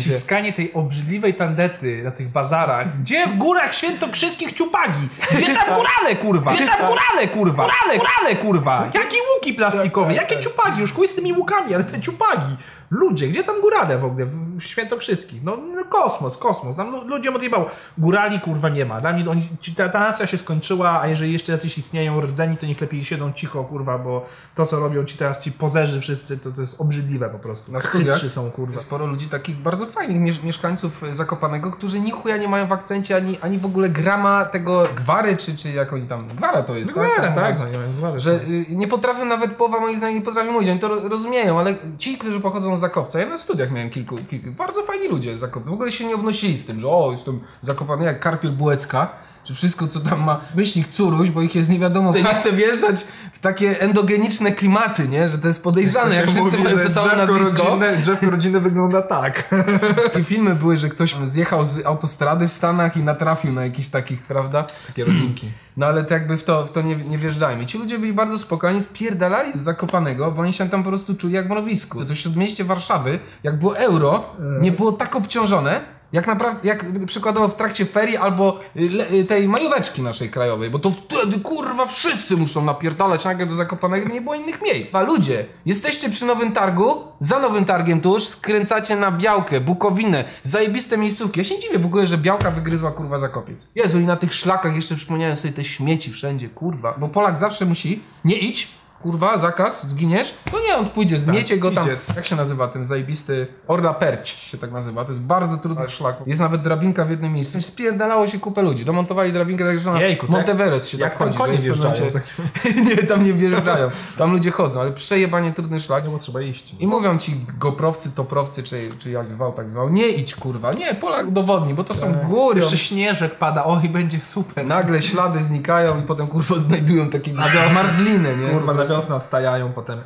Wciskanie 0.00 0.52
tej 0.52 0.72
obrzydliwej 0.72 1.34
tandety 1.34 2.02
na 2.04 2.10
tych 2.10 2.32
bazarach. 2.32 3.00
Gdzie 3.00 3.26
w 3.26 3.36
górach 3.36 3.74
świętokrzyskich 3.74 4.52
ciupagi? 4.52 5.08
Gdzie 5.36 5.46
tam 5.54 5.64
górale, 5.78 6.16
kurwa? 6.16 6.54
Gdzie 6.54 6.66
tam 6.66 6.76
górale, 6.86 7.28
kurwa? 7.28 7.62
Górale, 7.64 7.98
górale, 7.98 8.36
kurwa? 8.36 8.90
Jakie 8.94 9.16
łuki 9.34 9.54
plastikowe? 9.54 10.06
Tak, 10.06 10.16
tak, 10.16 10.22
Jakie 10.22 10.34
tak. 10.34 10.44
ciupagi? 10.44 10.80
Już 10.80 10.92
chuj 10.92 11.08
z 11.08 11.14
tymi 11.14 11.32
łukami, 11.32 11.74
ale 11.74 11.84
te 11.84 12.00
ciupagi. 12.00 12.56
Ludzie, 12.90 13.28
gdzie 13.28 13.44
tam 13.44 13.60
górale 13.60 13.98
w 13.98 14.04
ogóle? 14.04 14.26
W 14.26 14.62
świętokrzyskich. 14.62 15.44
No, 15.44 15.56
no 15.76 15.84
kosmos, 15.84 16.36
kosmos. 16.36 16.76
Tam 16.76 16.90
lu- 16.92 17.08
ludziom 17.08 17.36
odjebało. 17.36 17.70
Górali, 17.98 18.40
kurwa, 18.40 18.68
nie 18.68 18.84
ma. 18.84 19.00
Dla 19.00 19.12
mnie 19.12 19.30
oni, 19.30 19.48
ta, 19.76 19.88
ta 19.88 20.00
nacja 20.00 20.26
się 20.26 20.38
skończyła, 20.38 21.00
a 21.00 21.06
jeżeli 21.06 21.32
jeszcze 21.32 21.52
jacyś 21.52 21.78
istnieją 21.78 22.20
rdzeni, 22.20 22.56
to 22.56 22.66
niech 22.66 22.80
lepiej 22.80 23.04
siedzą 23.04 23.32
cicho, 23.32 23.64
kurwa, 23.64 23.98
bo 23.98 24.26
to, 24.54 24.66
co 24.66 24.80
robią 24.80 25.04
ci 25.04 25.18
teraz 25.18 25.40
ci 25.42 25.52
pozerzy 25.52 26.00
wszyscy, 26.00 26.38
to, 26.38 26.50
to 26.52 26.60
jest 26.60 26.80
obrzydliwe 26.80 27.28
po 27.28 27.38
prostu. 27.38 27.72
Na 27.72 27.82
studiach 27.82 28.18
są, 28.20 28.50
kurwa. 28.50 28.78
sporo 28.78 29.06
ludzi 29.06 29.28
takich 29.28 29.56
bardzo 29.56 29.86
fajnych 29.86 30.20
miesz- 30.20 30.44
mieszkańców 30.44 31.04
e, 31.04 31.14
Zakopanego, 31.14 31.72
którzy 31.72 32.00
ni 32.00 32.10
chuja 32.10 32.36
nie 32.36 32.48
mają 32.48 32.66
w 32.66 32.72
akcencie 32.72 33.16
ani, 33.16 33.38
ani 33.40 33.58
w 33.58 33.66
ogóle 33.66 33.88
grama 33.88 34.44
tego 34.44 34.88
gwary, 34.96 35.36
czy, 35.36 35.56
czy 35.56 35.70
jak 35.72 35.92
oni 35.92 36.06
tam... 36.08 36.28
Gwara 36.28 36.62
to 36.62 36.74
jest, 36.76 36.94
tak? 36.94 37.16
tak, 37.16 37.34
tak, 37.34 37.58
no, 37.58 37.64
nie 37.66 37.72
wiem, 38.02 38.20
Że 38.20 38.30
y, 38.30 38.66
nie 38.70 38.88
potrafią 38.88 39.24
nawet, 39.24 39.52
połowa 39.52 39.80
moich 39.80 39.98
znajomych 39.98 40.22
nie 40.22 40.26
potrafi 40.26 40.50
mówić, 40.50 40.70
oni 40.70 40.80
to 40.80 40.88
ro- 40.88 41.08
rozumieją, 41.08 41.58
ale 41.60 41.74
ci, 41.98 42.18
którzy 42.18 42.40
pochodzą 42.40 42.79
Zakopca, 42.80 43.20
ja 43.20 43.26
na 43.26 43.38
studiach 43.38 43.70
miałem 43.70 43.90
kilku, 43.90 44.16
kilku. 44.30 44.52
Bardzo 44.52 44.82
fajni 44.82 45.08
ludzie 45.08 45.36
z 45.38 45.40
w 45.50 45.72
ogóle 45.72 45.92
się 45.92 46.06
nie 46.06 46.14
obnosili 46.14 46.56
z 46.56 46.66
tym, 46.66 46.80
że 46.80 46.88
o, 46.88 47.12
jestem 47.12 47.40
zakopany 47.62 48.04
jak 48.04 48.20
Karpiel 48.20 48.52
Bułecka, 48.52 49.19
Czy 49.44 49.54
wszystko, 49.54 49.88
co 49.88 50.00
tam 50.00 50.24
ma 50.24 50.40
myślnik 50.54 50.88
curuś, 50.88 51.30
bo 51.30 51.42
ich 51.42 51.54
jest 51.54 51.70
nie 51.70 51.78
wiadomo, 51.78 52.12
nie 52.12 52.24
chce 52.24 52.52
wjeżdżać 52.52 53.06
w 53.32 53.38
takie 53.38 53.80
endogeniczne 53.80 54.52
klimaty, 54.52 55.08
nie? 55.08 55.28
Że 55.28 55.38
to 55.38 55.48
jest 55.48 55.62
podejrzane, 55.62 56.14
jak 56.14 56.30
wszyscy 56.30 56.58
mają 56.58 56.76
że 56.76 56.82
to 56.82 56.90
samo 56.90 57.16
nazwisko. 57.16 57.64
Rodzinne, 57.64 57.96
drzewko 57.96 58.30
rodzinne 58.30 58.60
wygląda 58.60 59.02
tak. 59.02 59.54
Takie 60.12 60.24
filmy 60.24 60.54
były, 60.54 60.78
że 60.78 60.88
ktoś 60.88 61.14
zjechał 61.26 61.66
z 61.66 61.86
autostrady 61.86 62.48
w 62.48 62.52
Stanach 62.52 62.96
i 62.96 63.00
natrafił 63.00 63.52
na 63.52 63.64
jakichś 63.64 63.88
takich, 63.88 64.22
prawda? 64.22 64.66
Takie 64.86 65.04
rodzinki. 65.04 65.50
No 65.76 65.86
ale 65.86 66.04
to 66.04 66.14
jakby 66.14 66.38
w 66.38 66.44
to, 66.44 66.66
w 66.66 66.72
to 66.72 66.82
nie, 66.82 66.96
nie 66.96 67.18
wjeżdżajmy. 67.18 67.66
Ci 67.66 67.78
ludzie 67.78 67.98
byli 67.98 68.12
bardzo 68.12 68.38
spokojni, 68.38 68.82
spierdalali 68.82 69.52
z 69.52 69.56
Zakopanego, 69.60 70.32
bo 70.32 70.42
oni 70.42 70.54
się 70.54 70.68
tam 70.68 70.82
po 70.82 70.88
prostu 70.88 71.14
czuli 71.14 71.34
jak 71.34 71.46
w 71.46 71.50
mrowisku. 71.50 72.04
To 72.04 72.14
śródmieście 72.14 72.64
Warszawy, 72.64 73.18
jak 73.42 73.58
było 73.58 73.78
euro, 73.78 74.24
nie 74.60 74.72
było 74.72 74.92
tak 74.92 75.16
obciążone, 75.16 75.80
jak 76.12 76.26
naprawdę, 76.26 76.68
jak 76.68 76.84
przykładowo 77.06 77.48
w 77.48 77.56
trakcie 77.56 77.86
ferii 77.86 78.16
albo 78.16 78.60
y, 78.76 78.90
le, 78.90 79.10
y, 79.10 79.24
tej 79.24 79.48
majóweczki 79.48 80.02
naszej 80.02 80.30
krajowej, 80.30 80.70
bo 80.70 80.78
to 80.78 80.90
wtedy 80.90 81.40
kurwa 81.40 81.86
wszyscy 81.86 82.36
muszą 82.36 82.64
napierdalać 82.64 83.24
nagle 83.24 83.46
do 83.46 83.54
Zakopanego, 83.54 84.08
nie 84.08 84.20
było 84.20 84.34
innych 84.34 84.62
miejsc. 84.62 84.94
A 84.94 85.02
ludzie, 85.02 85.46
jesteście 85.66 86.10
przy 86.10 86.26
Nowym 86.26 86.52
Targu, 86.52 87.02
za 87.20 87.38
Nowym 87.38 87.64
Targiem 87.64 88.00
tuż, 88.00 88.22
skręcacie 88.22 88.96
na 88.96 89.12
Białkę, 89.12 89.60
Bukowinę, 89.60 90.24
zajebiste 90.42 90.98
miejscówki. 90.98 91.40
Ja 91.40 91.44
się 91.44 91.58
dziwię 91.58 91.78
w 91.78 91.86
ogóle, 91.86 92.06
że 92.06 92.18
Białka 92.18 92.50
wygryzła 92.50 92.90
kurwa 92.90 93.18
Zakopiec. 93.18 93.68
Jezu 93.74 94.00
i 94.00 94.06
na 94.06 94.16
tych 94.16 94.34
szlakach 94.34 94.76
jeszcze 94.76 94.96
przypomniałem 94.96 95.36
sobie 95.36 95.54
te 95.54 95.64
śmieci 95.64 96.12
wszędzie, 96.12 96.48
kurwa. 96.48 96.94
Bo 96.98 97.08
Polak 97.08 97.38
zawsze 97.38 97.66
musi, 97.66 98.02
nie 98.24 98.36
idź, 98.36 98.79
kurwa, 99.02 99.38
zakaz, 99.38 99.88
zginiesz, 99.88 100.34
to 100.50 100.60
nie, 100.60 100.76
on 100.76 100.88
pójdzie, 100.88 101.20
zmiecie 101.20 101.58
go 101.58 101.70
tam. 101.70 101.84
idzie. 101.84 101.96
Jak 102.16 102.24
się 102.24 102.36
nazywa 102.36 102.68
ten 102.68 102.84
zajebisty 102.84 103.46
Orla 103.68 103.94
Perć 103.94 104.28
się 104.28 104.58
tak 104.58 104.72
nazywa, 104.72 105.04
to 105.04 105.10
jest 105.10 105.22
bardzo 105.22 105.56
trudny 105.56 105.90
szlak. 105.90 106.16
Jest 106.26 106.40
nawet 106.40 106.62
drabinka 106.62 107.04
w 107.04 107.10
jednym 107.10 107.32
miejscu. 107.32 107.62
Spierdalało 107.62 108.28
się 108.28 108.38
kupę 108.38 108.62
ludzi, 108.62 108.84
domontowali 108.84 109.32
drabinkę 109.32 109.64
tak, 109.64 109.80
że 109.80 109.92
na 109.92 110.02
Jejku, 110.02 110.26
tak? 110.26 110.30
Monteveres 110.30 110.88
się 110.88 110.98
Jak 110.98 111.18
tak 111.18 111.36
chodzi, 111.36 111.58
że 111.58 111.68
jest 111.68 111.78
momencie... 111.78 112.02
nie, 112.88 112.96
tam 112.96 113.24
nie 113.24 113.32
wjeżdżają, 113.32 113.90
tam 114.18 114.32
ludzie 114.32 114.50
chodzą, 114.50 114.80
ale 114.80 114.92
przejebanie 114.92 115.52
trudny 115.52 115.80
szlak. 115.80 116.04
No 116.04 116.10
bo 116.10 116.18
trzeba 116.18 116.40
iść. 116.40 116.74
I 116.80 116.86
mówią 116.86 117.18
ci 117.18 117.36
goprowcy, 117.58 118.10
toprowcy, 118.10 118.62
czy, 118.62 118.88
czy 118.98 119.10
jak 119.10 119.32
zwał, 119.32 119.52
tak 119.52 119.70
zwał, 119.70 119.90
nie 119.90 120.08
idź 120.08 120.34
kurwa, 120.34 120.72
nie, 120.72 120.94
Polak 120.94 121.28
udowodni, 121.28 121.74
bo 121.74 121.84
to 121.84 121.94
są 121.94 122.12
góry. 122.12 122.60
Jeszcze 122.60 122.78
śnieżek 122.78 123.38
pada, 123.38 123.64
oj, 123.64 123.88
będzie 123.88 124.20
super. 124.24 124.66
Nagle 124.66 125.02
ślady 125.02 125.44
znikają 125.44 126.00
i 126.00 126.02
potem 126.02 126.26
kurwa 126.26 126.54
znajdują 126.54 127.08
takie 127.08 127.30
zmarzliny, 127.70 128.36
nie? 128.36 128.48
Kurwa, 128.48 128.74
Po 128.90 128.94
na 128.94 128.98
prostu. 128.98 129.12
wiosnę 129.12 129.16
odtajają 129.16 129.72
potem. 129.72 130.02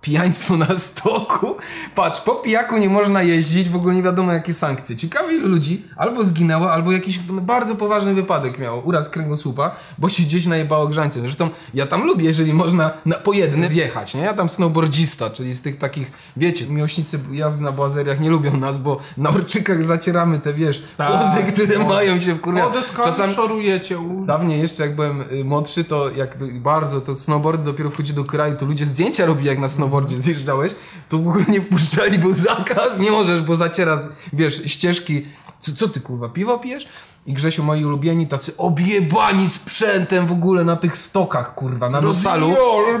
Pijaństwo 0.00 0.56
na 0.56 0.78
stoku. 0.78 1.56
Patrz, 1.94 2.20
po 2.20 2.34
pijaku 2.34 2.78
nie 2.78 2.88
można 2.88 3.22
jeździć, 3.22 3.68
w 3.68 3.76
ogóle 3.76 3.94
nie 3.94 4.02
wiadomo 4.02 4.32
jakie 4.32 4.54
sankcje. 4.54 4.96
Ciekawe 4.96 5.34
ilu 5.34 5.48
ludzi 5.48 5.84
albo 5.96 6.24
zginęło, 6.24 6.72
albo 6.72 6.92
jakiś 6.92 7.18
bardzo 7.18 7.74
poważny 7.76 8.14
wypadek 8.14 8.58
miało, 8.58 8.82
uraz 8.82 9.10
kręgosłupa, 9.10 9.70
bo 9.98 10.08
się 10.08 10.22
gdzieś 10.22 10.46
najebało 10.46 10.86
grzańcem. 10.86 11.22
Zresztą 11.22 11.50
ja 11.74 11.86
tam 11.86 12.04
lubię, 12.06 12.24
jeżeli 12.24 12.52
można 12.52 12.90
na, 13.06 13.16
po 13.16 13.32
jednym 13.32 13.68
zjechać, 13.68 14.14
nie? 14.14 14.20
Ja 14.20 14.34
tam 14.34 14.48
snowboardzista, 14.48 15.30
czyli 15.30 15.54
z 15.54 15.62
tych 15.62 15.78
takich, 15.78 16.12
wiecie, 16.36 16.66
miłośnicy 16.66 17.18
jazdy 17.32 17.64
na 17.64 17.72
błazeriach 17.72 18.20
nie 18.20 18.30
lubią 18.30 18.56
nas, 18.56 18.78
bo 18.78 19.00
na 19.16 19.30
orczykach 19.30 19.82
zacieramy 19.82 20.38
te, 20.38 20.54
wiesz, 20.54 20.84
Tak, 20.96 21.08
płozy, 21.12 21.52
które 21.52 21.78
no. 21.78 21.84
mają 21.84 22.20
się 22.20 22.34
wkurwiać. 22.34 22.64
O, 22.66 22.70
deskanty 22.70 23.34
szorujecie. 23.34 23.98
Dawniej 24.26 24.60
jeszcze 24.60 24.82
jak 24.86 24.96
byłem 24.96 25.20
y, 25.20 25.44
młodszy, 25.44 25.84
to 25.84 26.10
jak 26.10 26.60
bardzo 26.60 27.00
to 27.00 27.16
snowboard 27.16 27.62
dopiero 27.62 27.90
wchodzi 27.90 28.12
do 28.14 28.24
kraju, 28.24 28.56
to 28.56 28.66
ludzie 28.66 28.86
zdjęcia 28.86 29.26
robili 29.26 29.48
jak 29.48 29.58
na 29.58 29.68
snowboardzie 29.90 30.20
zjeżdżałeś, 30.22 30.72
to 31.08 31.18
w 31.18 31.28
ogóle 31.28 31.44
nie 31.48 31.60
wpuszczali, 31.60 32.18
był 32.18 32.34
zakaz, 32.34 32.98
nie 32.98 33.10
możesz, 33.10 33.42
bo 33.42 33.56
zaciera, 33.56 34.00
wiesz, 34.32 34.62
ścieżki. 34.66 35.26
Co, 35.60 35.72
co 35.72 35.88
ty 35.88 36.00
kurwa, 36.00 36.28
piwo 36.28 36.58
pijesz? 36.58 36.86
I 37.30 37.32
Grzesiu, 37.32 37.62
moi 37.64 37.84
ulubieni, 37.84 38.26
tacy 38.26 38.52
objebani 38.58 39.48
sprzętem 39.48 40.26
w 40.26 40.32
ogóle 40.32 40.64
na 40.64 40.76
tych 40.76 40.96
stokach, 40.96 41.54
kurwa, 41.54 41.90
na 41.90 42.00
nosalu, 42.00 42.50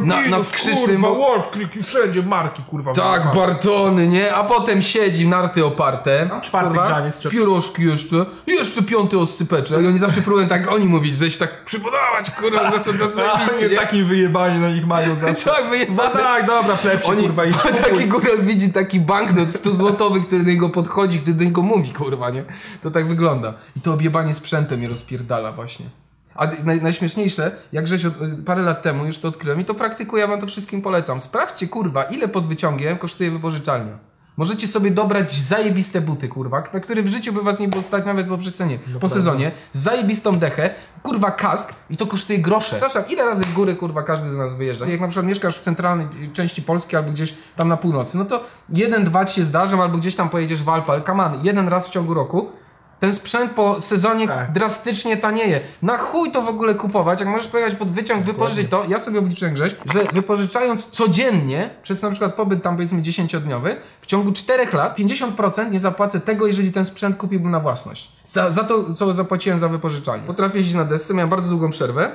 na, 0.02 0.20
na 0.28 0.38
skrzycznym... 0.38 1.02
Kurwa, 1.02 1.08
bo- 1.08 1.14
łowkliki, 1.18 1.82
wszędzie 1.82 2.22
marki, 2.22 2.62
kurwa. 2.62 2.92
tak, 2.92 3.24
marka. 3.24 3.40
Bartony, 3.40 4.08
nie? 4.08 4.34
A 4.34 4.44
potem 4.44 4.82
siedzi 4.82 5.28
narty 5.28 5.64
oparte. 5.64 6.30
czwarty 6.42 6.68
kurwa, 6.68 6.86
grzaniec 6.86 7.16
trzeba- 7.18 7.32
Piórożki 7.32 7.82
jeszcze. 7.82 8.16
I 8.46 8.50
jeszcze 8.50 8.82
piąty 8.82 9.18
oscypeczek. 9.18 9.82
I 9.82 9.86
oni 9.86 9.98
zawsze 9.98 10.22
próbują 10.22 10.48
tak 10.48 10.72
oni 10.72 10.86
mówić, 10.86 11.14
że 11.14 11.30
się 11.30 11.38
tak 11.38 11.64
przypodobać, 11.64 12.30
kurwa, 12.40 12.70
że 12.70 12.78
są 12.84 12.92
tacy 12.92 13.04
A, 13.32 13.36
zajebiści, 13.36 13.64
nie 13.70 13.76
takim 13.76 14.08
wyjebani 14.08 14.60
na 14.60 14.70
nich 14.70 14.86
mają 14.86 15.16
zawsze. 15.16 15.50
Tak, 15.50 15.64
No 15.64 15.70
wyjebane. 15.70 16.10
tak, 16.20 16.46
dobra, 16.46 16.76
plepcie, 16.76 17.08
Oni, 17.08 17.22
kurwa, 17.22 17.44
i 17.44 17.54
taki 17.84 18.04
góral 18.08 18.38
widzi 18.42 18.72
taki 18.72 19.00
banknot 19.00 19.52
100 19.52 19.72
złotowy, 19.72 20.20
który 20.20 20.44
do 20.44 20.50
niego 20.50 20.68
podchodzi, 20.68 21.18
który 21.18 21.34
do 21.36 21.44
niego 21.44 21.62
mówi, 21.62 21.90
kurwa, 21.92 22.30
nie? 22.30 22.44
To 22.82 22.90
tak 22.90 23.08
wygląda. 23.08 23.54
I 23.76 23.80
to 23.80 23.92
objebanie 24.20 24.34
sprzętem 24.34 24.78
mnie 24.78 24.88
rozpierdala 24.88 25.52
właśnie. 25.52 25.86
A 26.34 26.46
naj, 26.64 26.82
najśmieszniejsze, 26.82 27.50
jak 27.72 27.88
żeś 27.88 28.04
od, 28.04 28.14
parę 28.46 28.62
lat 28.62 28.82
temu 28.82 29.06
już 29.06 29.18
to 29.18 29.28
odkryłem 29.28 29.60
i 29.60 29.64
to 29.64 29.74
praktykuję, 29.74 30.22
ja 30.22 30.28
wam 30.28 30.40
to 30.40 30.46
wszystkim 30.46 30.82
polecam. 30.82 31.20
Sprawdźcie, 31.20 31.68
kurwa, 31.68 32.04
ile 32.04 32.28
pod 32.28 32.46
wyciągiem 32.46 32.98
kosztuje 32.98 33.30
wypożyczalnia. 33.30 33.98
Możecie 34.36 34.66
sobie 34.66 34.90
dobrać 34.90 35.32
zajebiste 35.32 36.00
buty, 36.00 36.28
kurwa, 36.28 36.62
na 36.72 36.80
które 36.80 37.02
w 37.02 37.08
życiu 37.08 37.32
by 37.32 37.42
was 37.42 37.60
nie 37.60 37.68
było 37.68 37.82
stać 37.82 38.06
nawet 38.06 38.28
po 38.28 38.38
przecenie. 38.38 38.78
po 39.00 39.08
sezonie. 39.08 39.50
Zajebistą 39.72 40.32
dechę, 40.32 40.74
kurwa 41.02 41.30
kask 41.30 41.74
i 41.90 41.96
to 41.96 42.06
kosztuje 42.06 42.38
grosze. 42.38 42.70
Przepraszam, 42.70 43.02
ile 43.08 43.24
razy 43.24 43.44
w 43.44 43.52
górę, 43.52 43.74
kurwa, 43.74 44.02
każdy 44.02 44.30
z 44.30 44.36
nas 44.36 44.54
wyjeżdża? 44.54 44.86
Jak 44.86 45.00
na 45.00 45.08
przykład 45.08 45.26
mieszkasz 45.26 45.58
w 45.58 45.60
centralnej 45.60 46.06
części 46.32 46.62
Polski 46.62 46.96
albo 46.96 47.10
gdzieś 47.10 47.34
tam 47.56 47.68
na 47.68 47.76
północy, 47.76 48.18
no 48.18 48.24
to 48.24 48.44
jeden, 48.68 49.04
dwa 49.04 49.24
ci 49.24 49.34
się 49.34 49.44
zdarzą 49.44 49.82
albo 49.82 49.98
gdzieś 49.98 50.16
tam 50.16 50.28
pojedziesz 50.28 50.62
w 50.62 50.68
Alpę, 50.68 50.92
ale 50.92 51.04
on, 51.04 51.44
jeden 51.44 51.68
raz 51.68 51.88
w 51.88 51.90
ciągu 51.90 52.14
roku 52.14 52.59
ten 53.00 53.12
sprzęt 53.12 53.50
po 53.52 53.80
sezonie 53.80 54.28
Tak. 54.28 54.52
drastycznie 54.52 55.16
tanieje. 55.16 55.60
Na 55.82 55.98
chuj 55.98 56.32
to 56.32 56.42
w 56.42 56.48
ogóle 56.48 56.74
kupować, 56.74 57.20
jak 57.20 57.28
możesz 57.28 57.48
pojechać 57.48 57.74
pod 57.74 57.90
wyciąg, 57.92 58.24
wypożyczyć 58.24 58.70
to. 58.70 58.84
Ja 58.88 58.98
sobie 58.98 59.18
obliczyłem 59.18 59.54
Grześ, 59.54 59.76
że 59.94 60.04
wypożyczając 60.12 60.86
codziennie, 60.90 61.70
przez 61.82 62.02
na 62.02 62.10
przykład 62.10 62.34
pobyt 62.34 62.62
tam 62.62 62.76
powiedzmy 62.76 63.02
10-dniowy, 63.02 63.76
w 64.00 64.06
ciągu 64.06 64.32
4 64.32 64.66
lat 64.72 64.98
50% 64.98 65.70
nie 65.70 65.80
zapłacę 65.80 66.20
tego, 66.20 66.46
jeżeli 66.46 66.72
ten 66.72 66.84
sprzęt 66.84 67.16
kupiłbym 67.16 67.50
na 67.50 67.60
własność. 67.60 68.12
Za, 68.24 68.52
za 68.52 68.64
to, 68.64 68.94
co 68.94 69.14
zapłaciłem 69.14 69.58
za 69.58 69.68
wypożyczalnię. 69.68 70.26
Potrafię 70.26 70.58
jeździć 70.58 70.74
na 70.74 70.84
desce, 70.84 71.14
miałem 71.14 71.30
bardzo 71.30 71.50
długą 71.50 71.70
przerwę. 71.70 72.12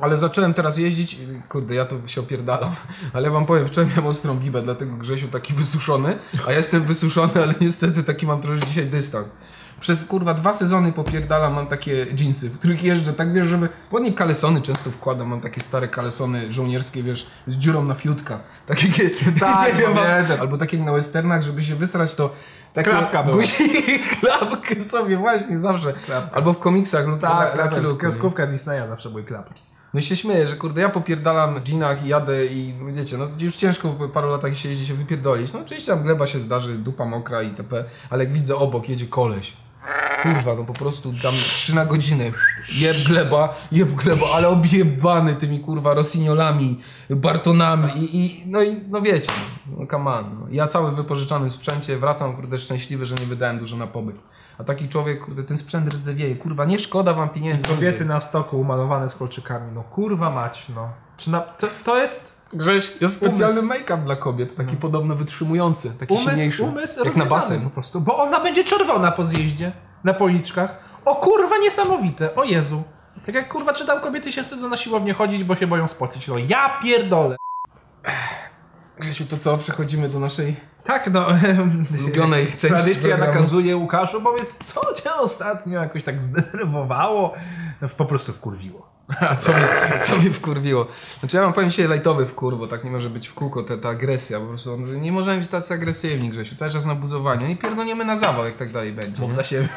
Ale 0.00 0.18
zacząłem 0.18 0.54
teraz 0.54 0.78
jeździć, 0.78 1.14
i 1.14 1.18
kurde, 1.48 1.74
ja 1.74 1.84
to 1.84 2.08
się 2.08 2.20
opierdalam, 2.20 2.76
ale 3.14 3.28
ja 3.28 3.32
wam 3.34 3.46
powiem, 3.46 3.66
wczoraj 3.68 3.90
miałem 3.90 4.06
ostrą 4.06 4.36
gibę, 4.36 4.62
dlatego 4.62 4.96
Grzesiu 4.96 5.28
taki 5.28 5.54
wysuszony, 5.54 6.18
a 6.46 6.50
ja 6.50 6.58
jestem 6.58 6.82
wysuszony, 6.82 7.32
ale 7.42 7.54
niestety 7.60 8.04
taki 8.04 8.26
mam 8.26 8.42
trochę 8.42 8.60
dzisiaj 8.60 8.86
dystans. 8.86 9.26
Przez 9.80 10.04
kurwa 10.04 10.34
dwa 10.34 10.52
sezony 10.52 10.92
popierdalam, 10.92 11.54
mam 11.54 11.66
takie 11.66 12.06
jeansy, 12.18 12.50
w 12.50 12.58
których 12.58 12.82
jeżdżę, 12.84 13.12
tak 13.12 13.32
wiesz, 13.32 13.46
żeby, 13.48 13.68
pod 13.90 14.02
nie 14.02 14.12
kalesony 14.12 14.62
często 14.62 14.90
wkładam, 14.90 15.28
mam 15.28 15.40
takie 15.40 15.60
stare 15.60 15.88
kalesony 15.88 16.52
żołnierskie, 16.52 17.02
wiesz, 17.02 17.26
z 17.46 17.56
dziurą 17.56 17.84
na 17.84 17.94
fiutka. 17.94 18.38
Takie, 18.66 18.86
Tak, 19.40 19.74
nie 19.74 19.80
wiem, 19.80 19.94
pamiętam. 19.94 20.40
albo 20.40 20.58
tak 20.58 20.72
jak 20.72 20.82
na 20.82 20.92
westernach, 20.92 21.42
żeby 21.42 21.64
się 21.64 21.74
wysrać, 21.74 22.14
to 22.14 22.32
takie 22.74 22.90
Klapka 22.90 23.22
guzik, 23.22 24.08
klapkę 24.20 24.84
sobie 24.84 25.16
właśnie 25.16 25.60
zawsze, 25.60 25.92
Klapka. 25.92 26.36
albo 26.36 26.52
w 26.52 26.58
komiksach 26.58 27.06
lub 27.06 27.20
Tak, 27.20 27.30
na, 27.30 27.46
tak, 27.46 27.56
na 27.56 27.82
tak. 27.82 27.92
Nie? 27.92 27.96
Kreskówka 27.98 28.46
Disneya 28.46 28.88
zawsze 28.88 29.10
były 29.10 29.24
klapki. 29.24 29.62
No 29.94 30.00
i 30.00 30.02
się 30.02 30.16
śmieję, 30.16 30.48
że 30.48 30.56
kurde, 30.56 30.80
ja 30.80 30.88
popierdalam 30.88 31.60
dżinach 31.60 32.04
i 32.04 32.08
jadę 32.08 32.46
i 32.46 32.74
no 32.80 32.92
wiecie, 32.92 33.18
no 33.18 33.28
już 33.38 33.56
ciężko 33.56 33.88
po 33.88 34.08
paru 34.08 34.30
latach 34.30 34.56
się 34.56 34.68
jeździ 34.68 34.86
się 34.86 34.94
wypierdolić. 34.94 35.52
No 35.52 35.60
oczywiście 35.60 35.92
tam 35.92 36.02
gleba 36.02 36.26
się 36.26 36.40
zdarzy, 36.40 36.74
dupa 36.78 37.04
mokra 37.04 37.42
itp. 37.42 37.84
Ale 38.10 38.24
jak 38.24 38.32
widzę 38.32 38.56
obok 38.56 38.88
jedzie 38.88 39.06
koleś. 39.06 39.56
Kurwa, 40.22 40.54
no 40.54 40.64
po 40.64 40.72
prostu 40.72 41.12
tam 41.22 41.32
3 41.32 41.74
na 41.74 41.84
godzinę. 41.84 42.24
Jeb 42.72 42.96
gleba, 42.96 43.54
jeb 43.72 43.88
gleba, 43.88 44.26
ale 44.34 44.48
objebany 44.48 45.36
tymi 45.36 45.60
kurwa 45.60 45.94
rosignolami, 45.94 46.80
bartonami 47.10 47.92
i, 47.96 48.16
i 48.16 48.42
no 48.46 48.62
i 48.62 48.82
no 48.88 49.02
wiecie, 49.02 49.32
no 49.78 49.86
come 49.86 50.10
on. 50.10 50.24
No. 50.40 50.46
Ja 50.50 50.66
cały 50.66 50.90
w 50.92 51.52
sprzęcie 51.52 51.96
wracam 51.96 52.36
kurde 52.36 52.58
szczęśliwy, 52.58 53.06
że 53.06 53.14
nie 53.14 53.26
wydałem 53.26 53.58
dużo 53.58 53.76
na 53.76 53.86
pobyt. 53.86 54.16
A 54.58 54.64
taki 54.64 54.88
człowiek, 54.88 55.24
kurde, 55.24 55.42
ten 55.42 55.56
sprzęt 55.56 55.94
rdzewieje. 55.94 56.36
Kurwa, 56.36 56.64
nie 56.64 56.78
szkoda 56.78 57.14
wam 57.14 57.28
pieniędzy. 57.28 57.68
Kobiety 57.68 58.04
na 58.04 58.20
stoku 58.20 58.60
umalowane 58.60 59.08
z 59.08 59.14
kolczykami, 59.14 59.72
no 59.74 59.82
kurwa 59.82 60.30
mać, 60.30 60.66
no. 60.74 60.88
Czy 61.16 61.30
na, 61.30 61.40
to, 61.40 61.66
to 61.84 61.98
jest 61.98 62.39
Grześ, 62.52 62.92
jest 63.00 63.16
specjalny 63.16 63.62
make-up 63.62 63.96
dla 64.04 64.16
kobiet, 64.16 64.56
taki 64.56 64.76
podobno 64.76 65.14
wytrzymujący, 65.16 65.90
taki 65.90 66.14
umysł, 66.14 66.28
silniejszy. 66.30 66.62
umysł 66.62 67.04
jak 67.04 67.16
na 67.16 67.26
basen. 67.26 67.60
po 67.60 67.70
prostu, 67.70 68.00
bo 68.00 68.18
ona 68.18 68.40
będzie 68.40 68.64
czerwona 68.64 69.12
po 69.12 69.26
zjeździe, 69.26 69.72
na 70.04 70.14
policzkach. 70.14 70.84
O 71.04 71.14
kurwa, 71.16 71.58
niesamowite, 71.58 72.34
o 72.34 72.44
Jezu. 72.44 72.82
Tak 73.26 73.34
jak 73.34 73.48
kurwa 73.48 73.72
czytam, 73.72 74.00
kobiety 74.00 74.32
się 74.32 74.42
wstydzą 74.42 74.68
na 74.68 74.76
siłownię 74.76 75.14
chodzić, 75.14 75.44
bo 75.44 75.56
się 75.56 75.66
boją 75.66 75.88
spocić. 75.88 76.28
No 76.28 76.38
ja 76.38 76.80
pierdolę. 76.82 77.36
Grzesiu, 78.98 79.24
to 79.26 79.38
co? 79.38 79.58
Przechodzimy 79.58 80.08
do 80.08 80.18
naszej 80.18 80.56
Tak, 80.84 81.12
no. 81.12 81.26
ulubionej 82.00 82.46
części 82.46 82.68
Tradycja 82.68 83.08
programu. 83.16 83.34
nakazuje 83.34 83.76
Łukaszu, 83.76 84.22
powiedz, 84.22 84.56
co 84.64 84.94
cię 84.94 85.14
ostatnio 85.14 85.80
jakoś 85.80 86.04
tak 86.04 86.22
zdenerwowało? 86.22 87.34
No, 87.82 87.88
po 87.88 88.04
prostu 88.04 88.32
wkurwiło. 88.32 88.89
A 89.30 89.36
co 89.36 89.52
mnie, 89.52 89.68
co 90.04 90.16
mnie 90.16 90.30
wkurwiło? 90.30 90.86
Znaczy 91.20 91.36
ja 91.36 91.42
mam 91.42 91.52
powiem 91.52 91.70
dzisiaj 91.70 91.88
lajtowy 91.88 92.26
wkur, 92.26 92.58
bo 92.58 92.66
tak 92.66 92.84
nie 92.84 92.90
może 92.90 93.10
być 93.10 93.28
w 93.28 93.34
kółko 93.34 93.62
ta, 93.62 93.76
ta 93.76 93.88
agresja, 93.88 94.40
po 94.40 94.46
prostu 94.46 94.76
nie 94.76 95.12
możemy 95.12 95.40
być 95.40 95.48
tacy 95.48 95.74
agresywni, 95.74 96.30
Grzesiu, 96.30 96.56
cały 96.56 96.70
czas 96.70 96.86
na 96.86 96.94
buzowanie 96.94 97.50
i 97.50 97.56
pierdolniemy 97.56 98.04
na 98.04 98.18
zawał, 98.18 98.44
jak 98.44 98.56
tak 98.56 98.72
dalej 98.72 98.92
będzie. 98.92 99.22
Mów 99.22 99.34
za 99.34 99.44
siebie. 99.44 99.68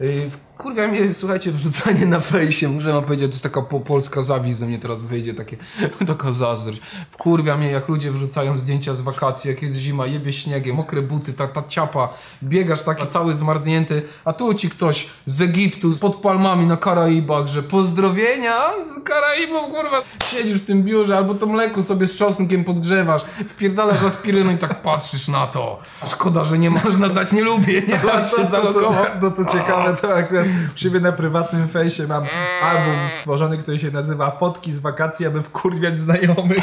Kurwa 0.58 0.88
mnie, 0.88 1.14
słuchajcie, 1.14 1.52
wrzucanie 1.52 2.06
na 2.06 2.20
fejsie, 2.20 2.68
muszę 2.68 2.92
wam 2.92 3.04
powiedzieć, 3.04 3.26
to 3.26 3.32
jest 3.32 3.42
taka 3.42 3.62
po, 3.62 3.80
polska 3.80 4.22
zawiść 4.22 4.56
ze 4.56 4.66
mnie 4.66 4.78
teraz 4.78 5.02
wyjdzie, 5.02 5.34
takie, 5.34 5.56
taka 6.06 6.32
zazdrość. 6.32 6.80
Wkurwia 7.10 7.56
mnie, 7.56 7.70
jak 7.70 7.88
ludzie 7.88 8.12
wrzucają 8.12 8.58
zdjęcia 8.58 8.94
z 8.94 9.00
wakacji, 9.00 9.50
jak 9.50 9.62
jest 9.62 9.74
zima, 9.74 10.06
jebie 10.06 10.32
śniegiem, 10.32 10.76
mokre 10.76 11.02
buty, 11.02 11.32
ta, 11.32 11.48
ta 11.48 11.62
ciapa, 11.68 12.08
biegasz 12.42 12.82
taki 12.82 13.06
cały 13.06 13.34
zmarznięty, 13.34 14.02
a 14.24 14.32
tu 14.32 14.54
ci 14.54 14.70
ktoś 14.70 15.08
z 15.26 15.42
Egiptu, 15.42 15.96
pod 16.00 16.16
palmami 16.16 16.66
na 16.66 16.76
Karaibach, 16.76 17.46
że 17.46 17.62
pozdrowienia 17.62 18.56
z 18.86 19.02
Karaibów, 19.04 19.74
kurwa, 19.74 20.02
siedzisz 20.24 20.62
w 20.62 20.66
tym 20.66 20.82
biurze, 20.82 21.16
albo 21.16 21.34
to 21.34 21.46
mleko 21.46 21.82
sobie 21.82 22.06
z 22.06 22.16
czosnkiem 22.16 22.64
podgrzewasz, 22.64 23.22
wpierdalasz 23.48 24.02
aspiryną 24.02 24.50
i 24.52 24.58
tak 24.58 24.82
patrzysz 24.82 25.28
na 25.28 25.46
to. 25.46 25.78
Szkoda, 26.06 26.44
że 26.44 26.58
nie 26.58 26.70
można 26.70 27.08
dać, 27.08 27.32
nie 27.32 27.44
lubię, 27.44 27.82
nie 27.88 27.98
da 27.98 28.24
się 28.24 28.36
to, 28.46 28.72
to, 29.20 29.44
co 29.44 29.52
ciekawe, 29.52 29.96
to 30.00 30.14
akurat 30.14 30.45
u 30.74 30.78
siebie 30.78 31.00
na 31.00 31.12
prywatnym 31.12 31.68
fejsie 31.68 32.06
mam 32.06 32.24
album 32.62 32.94
stworzony, 33.18 33.58
który 33.58 33.80
się 33.80 33.90
nazywa 33.90 34.30
Fotki 34.30 34.72
z 34.72 34.78
wakacji, 34.78 35.26
aby 35.26 35.42
wkurwiać 35.42 36.00
znajomych. 36.00 36.58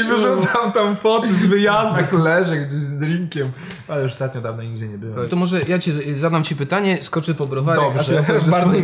I 0.00 0.04
wyrzucam 0.04 0.72
tam 0.72 0.96
foty 0.96 1.34
z 1.34 1.46
wyjazdu. 1.46 2.00
Jak 2.00 2.12
leżę 2.12 2.56
gdzieś 2.56 2.82
z 2.82 2.98
drinkiem. 2.98 3.52
Ale 3.88 4.02
już 4.02 4.12
ostatnio 4.12 4.40
dawno 4.40 4.62
nigdzie 4.62 4.88
nie 4.88 4.98
byłem. 4.98 5.28
To 5.28 5.36
może 5.36 5.60
ja 5.68 5.78
ci 5.78 5.92
zadam 6.14 6.44
ci 6.44 6.56
pytanie, 6.56 7.02
skoczę 7.02 7.34
po 7.34 7.46
browarek, 7.46 7.94
Dobrze, 7.94 8.18
a 8.18 8.20
opowiesz 8.20 8.50
bardzo. 8.50 8.76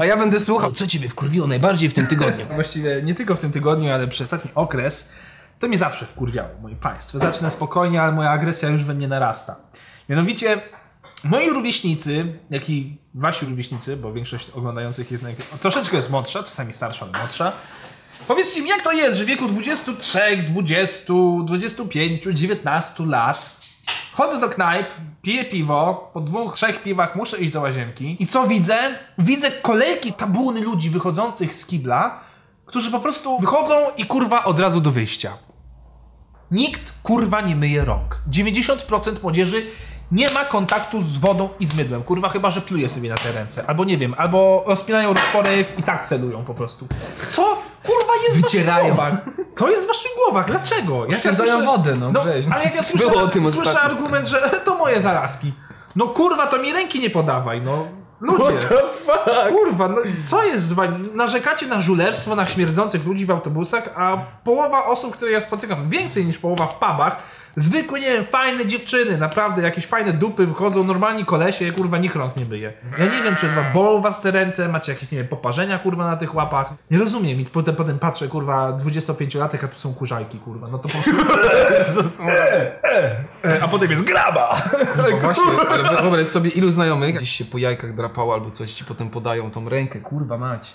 A 0.00 0.04
ja 0.04 0.16
będę 0.16 0.40
słuchał, 0.40 0.72
co 0.72 0.86
ciebie 0.86 1.08
wkurwiło 1.08 1.46
najbardziej 1.46 1.88
w 1.88 1.94
tym 1.94 2.06
tygodniu. 2.06 2.46
Właściwie 2.54 3.02
nie 3.02 3.14
tylko 3.14 3.36
w 3.36 3.40
tym 3.40 3.52
tygodniu, 3.52 3.92
ale 3.92 4.08
przez 4.08 4.24
ostatni 4.24 4.50
okres 4.54 5.08
to 5.58 5.68
mnie 5.68 5.78
zawsze 5.78 6.06
wkurwiało, 6.06 6.48
moi 6.62 6.76
państwo. 6.76 7.18
Zacznę 7.18 7.50
spokojnie, 7.50 8.02
ale 8.02 8.12
moja 8.12 8.30
agresja 8.30 8.68
już 8.68 8.84
we 8.84 8.94
mnie 8.94 9.08
narasta. 9.08 9.56
Mianowicie 10.08 10.60
moi 11.24 11.50
rówieśnicy, 11.50 12.38
jak 12.50 12.70
i 12.70 12.96
wasi 13.14 13.46
rówieśnicy, 13.46 13.96
bo 13.96 14.12
większość 14.12 14.50
oglądających 14.50 15.10
jednak 15.10 15.34
troszeczkę 15.36 15.96
jest 15.96 16.10
młodsza, 16.10 16.42
czasami 16.42 16.74
starsza, 16.74 17.06
ale 17.06 17.18
młodsza. 17.18 17.52
Powiedzcie 18.28 18.62
mi, 18.62 18.68
jak 18.68 18.82
to 18.82 18.92
jest, 18.92 19.18
że 19.18 19.24
w 19.24 19.26
wieku 19.26 19.48
23, 19.48 20.18
20, 20.46 21.12
25, 21.44 22.24
19 22.24 23.06
lat 23.06 23.58
chodzę 24.12 24.40
do 24.40 24.48
knajp, 24.48 24.86
piję 25.22 25.44
piwo, 25.44 26.10
po 26.14 26.20
dwóch, 26.20 26.54
trzech 26.54 26.82
piwach 26.82 27.16
muszę 27.16 27.38
iść 27.38 27.52
do 27.52 27.60
łazienki 27.60 28.16
i 28.20 28.26
co 28.26 28.46
widzę? 28.46 28.78
Widzę 29.18 29.50
kolejki 29.50 30.12
tabuny 30.12 30.60
ludzi 30.60 30.90
wychodzących 30.90 31.54
z 31.54 31.66
kibla, 31.66 32.20
którzy 32.66 32.90
po 32.90 33.00
prostu 33.00 33.38
wychodzą 33.38 33.74
i 33.96 34.06
kurwa 34.06 34.44
od 34.44 34.60
razu 34.60 34.80
do 34.80 34.90
wyjścia. 34.90 35.32
Nikt 36.50 36.92
kurwa 37.02 37.40
nie 37.40 37.56
myje 37.56 37.84
rąk. 37.84 38.18
90% 38.30 39.22
młodzieży 39.22 39.66
nie 40.12 40.30
ma 40.30 40.44
kontaktu 40.44 41.00
z 41.00 41.18
wodą 41.18 41.48
i 41.60 41.66
z 41.66 41.74
mydłem. 41.76 42.02
Kurwa, 42.02 42.28
chyba 42.28 42.50
że 42.50 42.60
pluje 42.60 42.88
sobie 42.88 43.08
na 43.10 43.16
te 43.16 43.32
ręce. 43.32 43.64
Albo 43.66 43.84
nie 43.84 43.96
wiem, 43.96 44.14
albo 44.18 44.64
rozpinają 44.66 45.14
rozporek 45.14 45.78
i 45.78 45.82
tak 45.82 46.08
celują 46.08 46.44
po 46.44 46.54
prostu. 46.54 46.86
Co? 47.30 47.42
Kurwa 47.86 48.12
jest 48.26 48.36
Wycierają. 48.40 48.94
w 48.94 48.96
waszych 48.96 49.14
głowach? 49.24 49.46
Co 49.56 49.70
jest 49.70 49.84
w 49.84 49.88
waszych 49.88 50.10
głowach? 50.16 50.46
Dlaczego? 50.46 51.06
Jak 51.06 51.14
Oszczędzają 51.16 51.64
wodę, 51.64 51.96
no, 51.96 52.20
weź. 52.24 52.46
Ale 52.50 52.64
jak 52.64 52.74
ja 52.74 52.82
słyszę, 52.82 53.08
Było 53.08 53.22
o 53.22 53.28
tym 53.28 53.52
słyszę 53.52 53.70
ostatnio. 53.70 53.90
argument, 53.90 54.28
że 54.28 54.50
to 54.64 54.74
moje 54.74 55.00
zarazki. 55.00 55.52
No 55.96 56.06
kurwa, 56.06 56.46
to 56.46 56.58
mi 56.58 56.72
ręki 56.72 57.00
nie 57.00 57.10
podawaj, 57.10 57.62
no. 57.62 57.86
Ludzie. 58.20 58.66
fuck? 59.06 59.48
Kurwa, 59.48 59.88
no 59.88 59.96
co 60.24 60.44
jest 60.44 60.64
z 60.64 60.72
wami? 60.72 61.08
Narzekacie 61.14 61.66
na 61.66 61.80
żulerstwo, 61.80 62.36
na 62.36 62.48
śmierdzących 62.48 63.06
ludzi 63.06 63.26
w 63.26 63.30
autobusach, 63.30 63.88
a 63.96 64.16
połowa 64.44 64.84
osób, 64.84 65.16
które 65.16 65.30
ja 65.30 65.40
spotykam, 65.40 65.90
więcej 65.90 66.26
niż 66.26 66.38
połowa 66.38 66.66
w 66.66 66.74
pubach, 66.74 67.22
zwykłe, 67.56 68.00
nie 68.00 68.12
wiem, 68.12 68.24
fajne 68.24 68.66
dziewczyny, 68.66 69.18
naprawdę 69.18 69.62
jakieś 69.62 69.86
fajne 69.86 70.12
dupy, 70.12 70.46
wychodzą, 70.46 70.84
normalni 70.84 71.24
kolesie, 71.24 71.72
kurwa, 71.72 71.98
nikt 71.98 72.16
rąk 72.16 72.36
nie 72.36 72.44
myje. 72.44 72.72
Ja 72.98 73.04
nie 73.04 73.22
wiem, 73.22 73.36
czy 73.40 73.48
chyba 73.48 73.62
bolą 73.74 74.00
was 74.00 74.20
te 74.20 74.30
ręce, 74.30 74.68
macie 74.68 74.92
jakieś, 74.92 75.10
nie 75.10 75.18
wiem, 75.18 75.28
poparzenia, 75.28 75.78
kurwa, 75.78 76.06
na 76.06 76.16
tych 76.16 76.34
łapach. 76.34 76.68
Nie 76.90 76.98
rozumiem 76.98 77.40
i 77.40 77.44
potem, 77.44 77.76
potem 77.76 77.98
patrzę, 77.98 78.28
kurwa, 78.28 78.72
25-latek, 78.72 79.64
a 79.64 79.68
tu 79.68 79.78
są 79.78 79.94
kurzajki, 79.94 80.38
kurwa, 80.38 80.68
no 80.68 80.78
to 80.78 80.88
po 80.88 80.98
prostu... 81.94 82.22
E, 83.44 83.62
a 83.62 83.68
potem 83.68 83.90
jest 83.90 84.04
graba! 84.04 84.62
No 84.96 85.16
właśnie, 85.16 85.44
ale 85.70 86.02
wyobraź 86.02 86.26
sobie, 86.26 86.50
ilu 86.50 86.70
znajomych 86.70 87.14
gdzieś 87.16 87.30
się 87.30 87.44
po 87.44 87.58
jajkach 87.58 87.94
albo 88.16 88.50
coś 88.50 88.74
ci 88.74 88.84
potem 88.84 89.10
podają 89.10 89.50
tą 89.50 89.68
rękę, 89.68 90.00
kurwa 90.00 90.38
mać. 90.38 90.74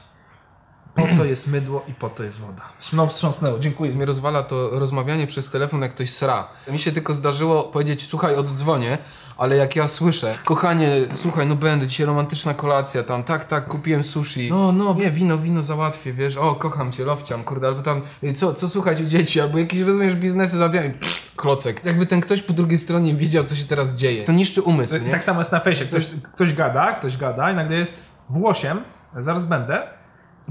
Po 0.96 1.02
to 1.18 1.26
jest 1.26 1.48
mydło 1.48 1.84
i 1.88 1.94
po 1.94 2.10
to 2.10 2.24
jest 2.24 2.40
woda. 2.40 2.62
No, 2.94 3.08
wstrząsnęło, 3.08 3.60
dziękuję. 3.60 3.92
Mnie 3.92 4.06
rozwala 4.06 4.44
to 4.44 4.70
rozmawianie 4.80 5.28
przez 5.28 5.50
telefon, 5.50 5.82
jak 5.82 5.94
ktoś 5.94 6.10
sra. 6.10 6.48
Mi 6.68 6.80
się 6.80 6.92
tylko 6.92 7.14
zdarzyło 7.14 7.64
powiedzieć, 7.64 8.08
słuchaj, 8.08 8.36
oddzwonię, 8.36 8.98
ale 9.38 9.56
jak 9.56 9.76
ja 9.76 9.88
słyszę, 9.88 10.36
kochanie, 10.46 10.90
słuchaj, 11.14 11.48
no 11.48 11.56
będę, 11.56 11.88
dzisiaj 11.88 12.06
romantyczna 12.06 12.54
kolacja 12.54 13.04
tam, 13.04 13.24
tak, 13.24 13.46
tak, 13.46 13.68
kupiłem 13.68 14.04
sushi. 14.04 14.50
No, 14.50 14.72
no, 14.72 14.94
nie, 14.94 15.12
wino, 15.12 15.38
wino 15.38 15.64
załatwię, 15.64 16.14
wiesz, 16.14 16.38
o, 16.38 16.56
kocham 16.56 16.92
cię, 16.92 17.06
lofciam, 17.06 17.44
kurde, 17.44 17.68
albo 17.68 17.84
tam, 17.84 18.02
y, 18.24 18.34
co, 18.34 18.54
co 18.54 18.70
słuchać 18.70 19.02
u 19.02 19.06
dzieci, 19.06 19.42
albo 19.42 19.60
jakieś, 19.60 19.80
rozumiesz, 19.80 20.16
biznesy 20.16 20.58
załatwiają, 20.58 20.92
klocek. 21.36 21.86
Jakby 21.86 22.06
ten 22.06 22.22
ktoś 22.22 22.42
po 22.42 22.54
drugiej 22.54 22.78
stronie 22.78 23.16
wiedział, 23.16 23.44
co 23.44 23.56
się 23.56 23.66
teraz 23.66 23.96
dzieje. 23.96 24.24
To 24.24 24.32
niszczy 24.32 24.62
umysł, 24.62 24.98
nie? 24.98 25.12
Tak 25.12 25.26
samo 25.26 25.40
jest 25.42 25.52
na 25.52 25.60
fejsie. 25.60 25.86
Ktoś, 25.86 26.08
ktoś 26.34 26.54
gada, 26.54 26.92
ktoś 26.92 27.18
gada 27.18 27.52
i 27.52 27.56
nagle 27.56 27.78
jest 27.78 28.00
W8, 28.32 28.78
zaraz 29.20 29.46
będę. 29.46 30.03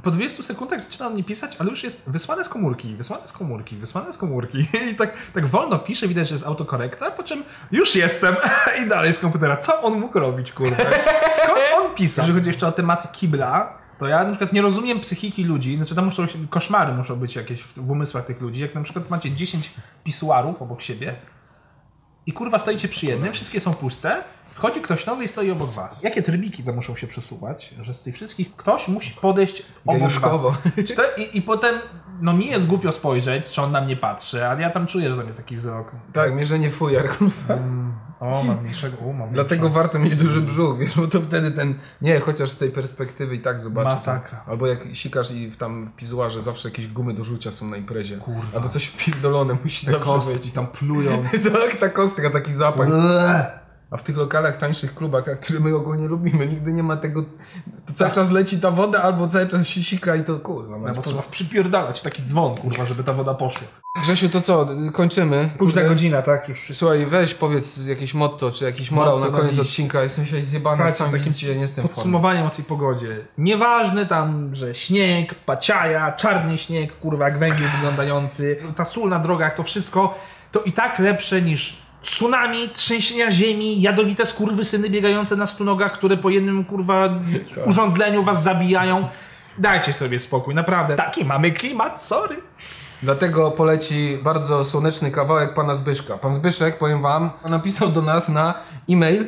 Po 0.03 0.11
20 0.11 0.43
sekundach 0.43 0.83
zaczyna 0.83 1.07
on 1.07 1.13
mnie 1.13 1.25
pisać, 1.25 1.57
ale 1.59 1.71
już 1.71 1.85
jest 1.85 2.11
wysłane 2.11 2.45
z 2.45 2.49
komórki, 2.49 2.97
wysłane 2.97 3.29
z 3.29 3.33
komórki, 3.33 3.77
wysłane 3.77 4.13
z 4.13 4.19
komórki. 4.19 4.59
I 4.93 4.95
tak, 4.95 5.13
tak 5.35 5.47
wolno 5.47 5.79
pisze, 5.79 6.09
widać, 6.09 6.29
że 6.29 6.35
jest 6.35 6.47
autokorekta, 6.47 7.11
po 7.11 7.23
czym 7.23 7.45
już 7.73 7.95
jestem 7.95 8.37
i 8.85 8.89
dalej 8.89 9.13
z 9.15 9.19
komputera. 9.19 9.57
Co 9.57 9.83
on 9.83 10.01
mógł 10.01 10.19
robić, 10.19 10.53
kurde? 10.53 10.87
Skąd 11.37 11.59
on 11.77 11.95
pisał? 11.95 12.23
Jeżeli 12.23 12.39
chodzi 12.39 12.49
jeszcze 12.49 12.69
o 12.69 12.73
tematy 12.73 13.09
kibla, 13.13 13.79
to 13.99 14.07
ja 14.07 14.25
na 14.25 14.31
przykład 14.31 14.53
nie 14.53 14.63
rozumiem 14.63 15.01
psychiki 15.01 15.45
ludzi, 15.45 15.77
znaczy 15.77 15.95
tam 15.95 16.05
muszą 16.05 16.27
koszmary 16.51 16.93
muszą 16.93 17.17
być 17.17 17.37
jakieś 17.37 17.63
w 17.63 17.91
umysłach 17.91 18.25
tych 18.25 18.41
ludzi. 18.41 18.61
Jak 18.61 18.75
na 18.75 18.83
przykład 18.83 19.11
macie 19.11 19.31
10 19.31 19.71
pisuarów 20.05 20.63
obok 20.63 20.83
siebie, 20.83 21.15
i 22.27 22.33
kurwa 22.33 22.59
stoicie 22.59 22.89
przy 22.89 23.07
jednym, 23.07 23.33
wszystkie 23.33 23.61
są 23.61 23.75
puste. 23.75 24.25
Wchodzi 24.55 24.81
ktoś 24.81 25.07
nowy 25.07 25.25
i 25.25 25.29
stoi 25.29 25.51
obok 25.51 25.71
was. 25.71 26.03
Jakie 26.03 26.23
trybiki 26.23 26.63
to 26.65 26.73
muszą 26.73 26.97
się 26.97 27.07
przesuwać, 27.07 27.75
że 27.83 27.95
z 27.95 28.03
tych 28.03 28.15
wszystkich 28.15 28.57
ktoś 28.57 28.89
musi 28.89 29.15
podejść 29.21 29.67
obok 29.87 29.99
Gejuszkowo. 29.99 30.51
was. 30.51 30.87
Czy 30.89 30.95
to, 30.95 31.03
i, 31.17 31.39
I 31.39 31.43
potem, 31.43 31.75
no 32.21 32.33
mi 32.33 32.47
jest 32.47 32.67
głupio 32.67 32.93
spojrzeć, 32.93 33.47
czy 33.51 33.63
on 33.63 33.73
na 33.73 33.81
mnie 33.81 33.97
patrzy, 33.97 34.47
ale 34.47 34.63
ja 34.63 34.71
tam 34.71 34.87
czuję, 34.87 35.11
że 35.11 35.17
tam 35.17 35.27
jest 35.27 35.39
taki 35.39 35.57
wzrok. 35.57 35.91
Tak, 36.13 36.35
mierzenie 36.35 36.71
fujar, 36.71 37.09
kurwa. 37.09 37.59
O, 38.21 38.45
mam 38.45 38.63
mniejszego, 38.63 38.97
o, 39.11 39.13
mam 39.13 39.33
Dlatego 39.33 39.71
warto 39.71 39.99
mieć 39.99 40.17
duży 40.17 40.41
brzuch, 40.41 40.79
wiesz, 40.79 40.97
bo 40.97 41.07
to 41.07 41.21
wtedy 41.21 41.51
ten, 41.51 41.79
nie, 42.03 42.21
chociaż 42.21 42.51
z 42.51 42.59
tej 42.59 42.71
perspektywy 42.71 43.35
i 43.35 43.39
tak 43.39 43.61
zobaczysz. 43.61 43.93
Masakra. 43.93 44.45
Albo 44.47 44.67
jak 44.67 44.79
sikasz 44.93 45.31
i 45.31 45.51
w 45.51 45.57
tam 45.57 45.93
pizuarze 45.97 46.43
zawsze 46.43 46.69
jakieś 46.69 46.89
gumy 46.89 47.15
do 47.15 47.25
rzucia 47.25 47.53
są 47.53 47.67
na 47.67 47.77
imprezie. 47.77 48.17
Kurwa. 48.17 48.43
Albo 48.55 48.69
coś 48.69 48.85
wpierdolone 48.87 49.57
musi 49.65 49.87
Te 49.87 49.93
zawsze 49.93 50.07
kostki 50.07 50.35
być. 50.35 50.53
tam 50.53 50.67
plują. 50.67 51.25
Tak, 51.53 51.77
ta 51.81 51.89
kostka, 51.89 52.31
taki 52.31 52.55
zapach. 52.55 52.89
A 53.93 53.97
w 53.97 54.03
tych 54.03 54.17
lokalach, 54.17 54.59
tańszych 54.59 54.95
klubach, 54.95 55.25
które 55.41 55.61
my 55.61 55.77
ogólnie 55.77 56.09
lubimy, 56.09 56.47
nigdy 56.47 56.73
nie 56.73 56.83
ma 56.83 56.97
tego, 56.97 57.23
to 57.87 57.95
cały 57.95 58.11
czas 58.13 58.31
leci 58.31 58.61
ta 58.61 58.71
woda, 58.71 59.03
albo 59.03 59.29
cały 59.29 59.49
czas 59.49 59.69
się 59.69 59.83
sika 59.85 60.17
i 60.17 60.25
to 60.25 60.39
kurwa. 60.39 60.79
No, 60.79 60.89
No, 60.89 60.95
bo 60.95 61.03
trzeba 61.03 61.23
przypierdalać 61.31 62.03
taki 62.03 62.23
dzwon, 62.23 62.55
kurwa, 62.57 62.87
żeby 62.87 63.05
ta 63.05 63.13
woda 63.13 63.35
poszła. 63.35 63.69
Grzesiu, 64.03 64.29
to 64.29 64.41
co, 64.41 64.69
kończymy? 64.93 65.51
Późna 65.59 65.83
godzina, 65.83 66.23
tak? 66.23 66.49
Już 66.49 66.71
Słuchaj, 66.73 67.07
weź 67.07 67.35
powiedz 67.35 67.87
jakieś 67.87 68.15
motto, 68.15 68.51
czy 68.51 68.65
jakiś 68.65 68.91
morał 68.91 69.19
Motto 69.19 69.31
na 69.31 69.33
na 69.37 69.39
koniec 69.39 69.57
dziś. 69.57 69.67
odcinka. 69.67 70.03
Jestem 70.03 70.27
się 70.27 70.45
zjebany, 70.45 70.93
sam 70.93 71.11
takim 71.11 71.25
widzicie, 71.25 71.55
nie 71.55 71.61
jestem. 71.61 71.89
Podsumowaniem 71.89 72.47
o 72.47 72.51
tej 72.51 72.65
pogodzie. 72.65 73.27
Nieważne 73.39 74.07
tam, 74.07 74.55
że 74.55 74.75
śnieg, 74.75 75.35
paciaja, 75.35 76.13
czarny 76.13 76.59
śnieg, 76.59 76.99
kurwa, 76.99 77.25
jak 77.29 77.39
węgiel 77.39 77.71
wyglądający, 77.71 78.57
ta 78.77 78.85
sól 78.85 79.09
na 79.11 79.19
drogach, 79.19 79.55
to 79.55 79.63
wszystko, 79.63 80.19
to 80.53 80.61
i 80.61 80.73
tak 80.73 80.99
lepsze 80.99 81.43
niż 81.43 81.83
tsunami, 82.03 82.69
trzęsienia 82.75 83.31
ziemi, 83.31 83.83
jadowite 83.83 84.27
skurwysyny 84.27 84.91
biegające 84.91 85.37
na 85.37 85.47
stu 85.47 85.65
nogach, 85.65 85.93
które 85.93 86.17
po 86.17 86.31
jednym, 86.31 86.65
kurwa, 86.65 87.09
urządleniu 87.67 88.23
was 88.23 88.43
zabijają. 88.43 89.09
Dajcie 89.59 89.93
sobie 89.93 90.21
spokój, 90.21 90.55
naprawdę. 90.55 90.97
Taki 90.97 91.25
mamy 91.25 91.53
klimat, 91.53 92.03
sorry. 92.03 92.37
Dlatego 93.03 93.51
poleci 93.51 94.19
bardzo 94.23 94.65
słoneczny 94.65 95.11
kawałek 95.11 95.55
pana 95.55 95.75
Zbyszka. 95.75 96.19
Pan 96.19 96.35
Zbyszek, 96.35 96.79
powiem 96.79 97.03
wam, 97.03 97.31
napisał 97.49 97.89
do 97.89 98.03
nas 98.03 98.29
na 98.29 98.55
e-mail, 98.91 99.27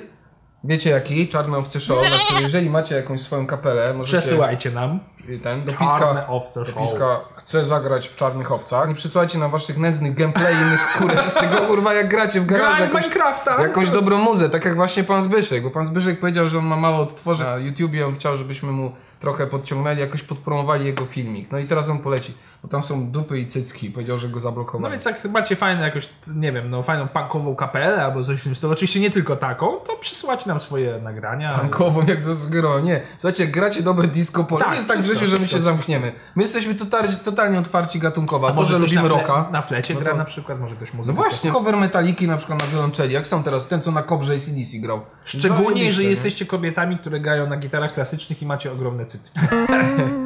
wiecie 0.64 0.90
jaki, 0.90 1.28
czarnowcy 1.28 1.80
show, 1.80 2.10
na 2.10 2.16
który 2.24 2.42
jeżeli 2.42 2.70
macie 2.70 2.94
jakąś 2.96 3.20
swoją 3.20 3.46
kapelę, 3.46 3.94
możecie... 3.94 4.18
Przesyłajcie 4.18 4.70
nam. 4.70 5.00
ten, 5.26 5.38
Czarne 5.42 5.64
dopiska, 5.72 6.26
owce 6.28 6.64
show. 6.66 6.74
dopiska 6.74 7.20
chce 7.36 7.64
zagrać 7.64 8.08
w 8.08 8.16
Czarnych 8.16 8.52
Owcach 8.52 8.90
i 8.90 8.94
przysłajcie 8.94 9.38
na 9.38 9.48
waszych 9.48 9.78
nędznych 9.78 10.14
gameplay 10.14 10.54
innych 10.54 10.80
kurę 10.98 11.30
z 11.30 11.34
tego 11.34 11.56
kurwa 11.56 11.94
jak 11.94 12.08
gracie 12.08 12.40
w 12.40 12.46
garażu 12.46 12.70
Graj 12.76 12.82
jakąś, 12.82 13.02
Minecrafta! 13.02 13.62
jakąś 13.62 13.90
dobrą 13.90 14.18
muzę, 14.18 14.50
tak 14.50 14.64
jak 14.64 14.74
właśnie 14.76 15.04
pan 15.04 15.22
Zbyszek, 15.22 15.62
bo 15.62 15.70
pan 15.70 15.86
Zbyszek 15.86 16.20
powiedział, 16.20 16.48
że 16.50 16.58
on 16.58 16.66
ma 16.66 16.76
mało 16.76 16.98
odtworzy 16.98 17.44
na 17.44 17.56
YouTubie, 17.56 18.06
on 18.06 18.14
chciał, 18.14 18.36
żebyśmy 18.38 18.72
mu 18.72 18.92
trochę 19.20 19.46
podciągnęli, 19.46 20.00
jakoś 20.00 20.22
podpromowali 20.22 20.86
jego 20.86 21.04
filmik. 21.04 21.52
No 21.52 21.58
i 21.58 21.64
teraz 21.64 21.88
on 21.90 21.98
poleci, 21.98 22.32
bo 22.64 22.68
tam 22.68 22.82
są 22.82 23.10
dupy 23.10 23.38
i 23.38 23.46
cycki, 23.46 23.90
powiedział, 23.90 24.18
że 24.18 24.28
go 24.28 24.34
No 24.34 24.40
zablokowali. 24.40 24.92
więc 24.92 25.04
jak 25.04 25.24
macie 25.24 25.56
fajną 25.56 25.82
jakąś, 25.82 26.08
nie 26.26 26.52
wiem, 26.52 26.70
no 26.70 26.82
fajną 26.82 27.08
punkową 27.08 27.56
kapelę 27.56 28.04
albo 28.04 28.24
coś 28.24 28.40
w 28.40 28.44
tym 28.44 28.56
stylu, 28.56 28.72
oczywiście 28.72 29.00
nie 29.00 29.10
tylko 29.10 29.36
taką, 29.36 29.66
to 29.86 29.96
przysyłajcie 30.00 30.44
nam 30.48 30.60
swoje 30.60 30.98
nagrania. 31.02 31.58
Tankową, 31.58 32.06
jak 32.06 32.22
zasugerował. 32.22 32.80
Nie. 32.84 33.00
Słuchajcie, 33.18 33.46
gracie 33.46 33.82
dobre 33.82 34.08
disco 34.08 34.44
polo. 34.44 34.60
Tak, 34.60 34.68
nie 34.70 34.76
jest 34.76 34.88
tak, 34.88 34.96
wszystko, 34.98 35.18
Grzesiu, 35.20 35.36
że 35.36 35.42
my 35.42 35.48
się 35.48 35.58
zamkniemy. 35.58 36.12
My 36.36 36.42
jesteśmy 36.42 36.74
totalnie, 36.74 37.08
totalnie 37.24 37.58
otwarci 37.58 37.98
gatunkowo. 37.98 38.46
A 38.46 38.50
to, 38.50 38.56
może 38.56 38.70
że 38.72 38.78
lubimy 38.78 39.02
na, 39.02 39.08
rocka. 39.08 39.48
Na 39.52 39.62
flecie 39.62 39.94
no 39.94 40.00
gra 40.00 40.10
to- 40.12 40.18
na 40.18 40.24
przykład, 40.24 40.60
może 40.60 40.76
ktoś 40.76 40.92
No 40.92 40.96
muzykę. 40.98 41.16
właśnie, 41.16 41.50
cover 41.52 41.76
metaliki 41.76 42.26
na 42.28 42.36
przykład 42.36 42.60
na 42.60 42.66
wiolonczeli, 42.66 43.14
jak 43.14 43.26
są 43.26 43.42
teraz, 43.42 43.68
ten 43.68 43.82
co 43.82 43.90
na 43.92 44.02
kobrze 44.02 44.36
i 44.36 44.40
CDC 44.40 44.78
grał. 44.78 45.00
Szczególnie, 45.24 45.84
jeżeli 45.84 46.10
jesteście 46.10 46.46
kobietami, 46.46 46.98
które 46.98 47.20
grają 47.20 47.46
na 47.48 47.56
gitarach 47.56 47.94
klasycznych 47.94 48.42
i 48.42 48.46
macie 48.46 48.72
ogromne 48.72 49.06
cycy. 49.06 49.30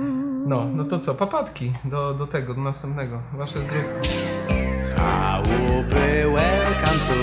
No, 0.49 0.65
no 0.65 0.85
to 0.85 0.99
co, 0.99 1.15
papatki 1.15 1.73
do, 1.85 2.15
do 2.15 2.27
tego, 2.27 2.55
do 2.55 2.61
następnego. 2.61 3.23
Wasze 3.33 3.59
zdrówko. 3.59 4.01
Chałupy 4.97 6.25
welcome 6.35 6.99
to 7.09 7.19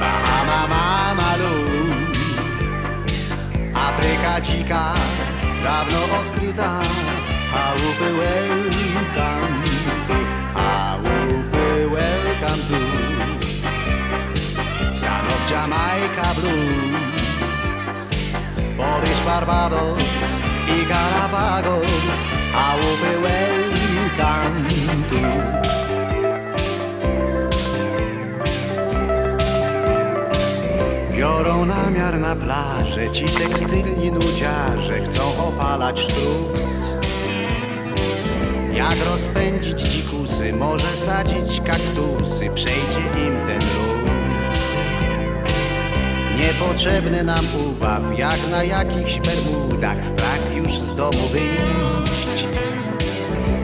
Bahama 0.00 0.66
Mamalu 0.66 1.54
Afryka 3.74 4.40
dzika, 4.40 4.94
dawno 5.64 5.98
odkryta 6.20 6.80
Chałupy 7.52 8.12
welcome 8.18 9.62
to 10.08 10.14
Chałupy 10.54 11.88
welcome 11.90 12.62
to 12.68 12.80
of 15.26 15.50
Jamaica 15.50 16.34
Blues 16.34 18.08
Polish 18.76 19.22
Barbados 19.24 20.45
i 20.68 20.86
Galapagos 20.86 22.20
Chałupy 22.52 23.12
welcome 23.22 24.68
to 25.10 25.16
Biorą 31.16 31.66
namiar 31.66 32.18
na 32.18 32.36
plażę 32.36 33.10
Ci 33.10 33.24
tekstylni 33.24 34.12
nudziarze 34.12 35.00
Chcą 35.04 35.22
opalać 35.48 36.00
sztruks. 36.00 36.66
Jak 38.72 38.96
rozpędzić 39.10 39.80
dzikusy 39.80 40.52
Może 40.52 40.96
sadzić 40.96 41.60
kaktusy 41.60 42.50
Przejdzie 42.54 43.26
im 43.26 43.46
ten 43.46 43.60
luz 43.60 43.95
Niepotrzebny 46.46 47.24
nam 47.24 47.44
ubaw 47.68 48.18
Jak 48.18 48.50
na 48.50 48.64
jakichś 48.64 49.20
bermudach. 49.20 50.04
Strach 50.04 50.56
już 50.56 50.78
z 50.78 50.94
domu 50.94 51.28
wyjść. 51.32 52.46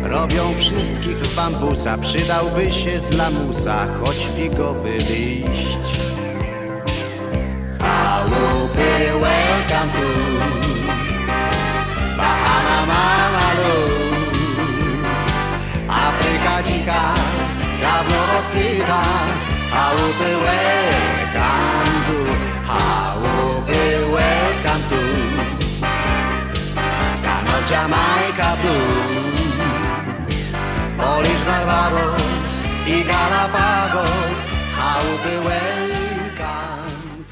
Robią 0.02 0.54
wszystkich 0.58 1.34
bambusa 1.36 1.98
Przydałby 1.98 2.72
się 2.72 2.98
z 2.98 3.16
lamusa 3.16 3.86
Choć 4.00 4.16
figowy 4.36 4.98
liść 4.98 6.00
Chałupy 7.80 9.12
welcome 9.20 9.92
to 9.92 10.06
Bahama 12.16 12.86
Mama 12.86 13.52
Afryka 15.88 16.62
dzika, 16.62 17.14
dawno 17.82 18.38
odkryta. 18.38 19.02
Chałupy 19.70 20.36
welcome 20.44 21.21
to 21.32 21.38
Chałupy 22.68 24.12
welcome 24.12 24.84
to 24.90 25.00
Stan 27.16 27.46
of 27.48 27.70
Jamaica 27.70 28.56
Blues 28.60 29.40
Polish 30.96 31.44
Barbados 31.44 32.64
i 32.86 33.04
Galapagos 33.04 34.50
Chałupy 34.76 35.34
welcome 35.48 37.24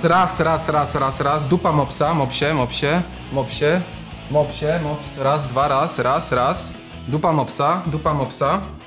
to 0.00 0.08
Raz, 0.08 0.40
raz, 0.40 0.68
raz, 0.68 0.94
raz, 0.94 1.20
raz. 1.20 1.44
Dupa 1.44 1.72
mopsa, 1.72 2.14
mopsie, 2.14 2.54
mopsie, 2.54 3.02
mopsie, 3.32 3.80
mopsie, 4.30 4.80
mops. 4.82 5.18
Raz, 5.18 5.44
dwa, 5.44 5.68
raz, 5.68 5.98
raz, 5.98 6.32
raz. 6.32 6.72
Dupa 7.08 7.32
mopsa, 7.32 7.82
dupa 7.86 8.14
mopsa. 8.14 8.79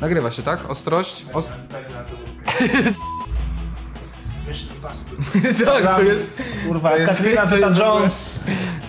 Nagrywa 0.00 0.30
się, 0.30 0.42
tak? 0.42 0.70
Ostrość. 0.70 1.26
Ost... 1.32 1.52
tak, 5.64 5.96
to 5.96 6.02
jest... 6.02 6.36
Kurwa, 6.68 6.90
To 6.90 6.96
jest- 6.96 7.08
Katrina 7.18 7.46
to 7.46 7.56
jest 7.56 7.68
w 7.68 7.70
ogóle- 7.70 7.74
Zeta-Jones. 7.74 8.40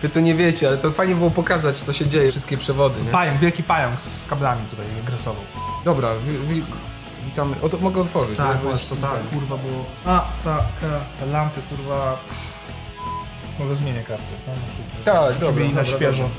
Wy 0.01 0.09
to 0.09 0.19
nie 0.19 0.35
wiecie, 0.35 0.67
ale 0.67 0.77
to 0.77 0.91
fajnie 0.91 1.15
było 1.15 1.31
pokazać, 1.31 1.77
co 1.77 1.93
się 1.93 2.07
dzieje, 2.07 2.31
wszystkie 2.31 2.57
przewody, 2.57 3.01
nie? 3.03 3.11
Pająk, 3.11 3.39
wielki 3.39 3.63
pająk 3.63 4.01
z 4.01 4.25
kablami 4.29 4.67
tutaj 4.67 4.85
grasował. 5.05 5.43
Dobra, 5.85 6.09
wi, 6.27 6.37
wi, 6.55 6.63
witamy. 7.25 7.55
O, 7.61 7.69
to 7.69 7.77
mogę 7.77 8.01
otworzyć. 8.01 8.37
Tak, 8.37 8.57
bo 8.57 8.69
jest- 8.69 8.89
właśnie, 8.95 9.07
tak, 9.07 9.29
kurwa, 9.33 9.57
było... 9.57 9.85
A, 10.05 10.31
sa, 10.31 10.57
ka, 10.81 10.87
te 11.19 11.25
lampy, 11.25 11.61
kurwa... 11.69 12.17
Może 13.59 13.75
zmienię 13.75 14.03
kartę, 14.03 14.23
co? 14.45 14.51
Tak, 15.05 15.33
Żeby 15.33 15.45
dobra, 15.45 15.63
i 15.63 15.73
na 15.73 15.83
dobra, 15.83 15.97
świeżo. 15.97 16.29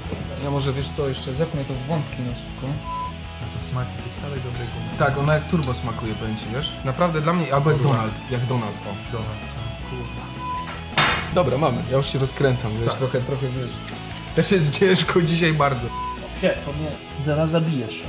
Ja 0.44 0.50
może, 0.50 0.72
wiesz 0.72 0.88
co, 0.88 1.08
jeszcze 1.08 1.34
zepnę 1.34 1.64
to 1.64 1.74
w 1.74 1.86
wątki 1.86 2.22
na 2.22 2.36
szybko. 2.36 2.66
To 3.68 3.72
smaki 3.72 4.02
tej 4.02 4.12
starej 4.12 4.40
dobrej 4.40 4.66
gumy. 4.74 4.98
Tak, 4.98 5.18
ona 5.18 5.34
jak 5.34 5.48
turbo 5.48 5.74
smakuje, 5.74 6.14
ci, 6.14 6.46
wiesz? 6.54 6.72
Naprawdę 6.84 7.20
dla 7.20 7.32
mnie, 7.32 7.54
albo 7.54 7.70
jak 7.70 7.82
Donald, 7.82 8.14
jak 8.30 8.46
Donald, 8.46 8.72
o. 8.72 9.12
Dobra, 9.12 9.28
kurwa. 9.90 10.22
Dobra, 11.34 11.58
mamy, 11.58 11.82
ja 11.90 11.96
już 11.96 12.06
się 12.06 12.18
rozkręcam, 12.18 12.72
wiesz, 12.84 12.94
trochę, 12.94 13.20
trochę, 13.20 13.48
wiesz. 13.48 13.72
Też 14.36 14.50
jest 14.50 14.78
ciężko 14.78 15.22
dzisiaj 15.22 15.52
bardzo. 15.52 15.86
Się, 16.40 16.48
to 16.66 16.72
mnie 16.72 16.90
zaraz 17.26 17.50
zabijesz. 17.50 18.02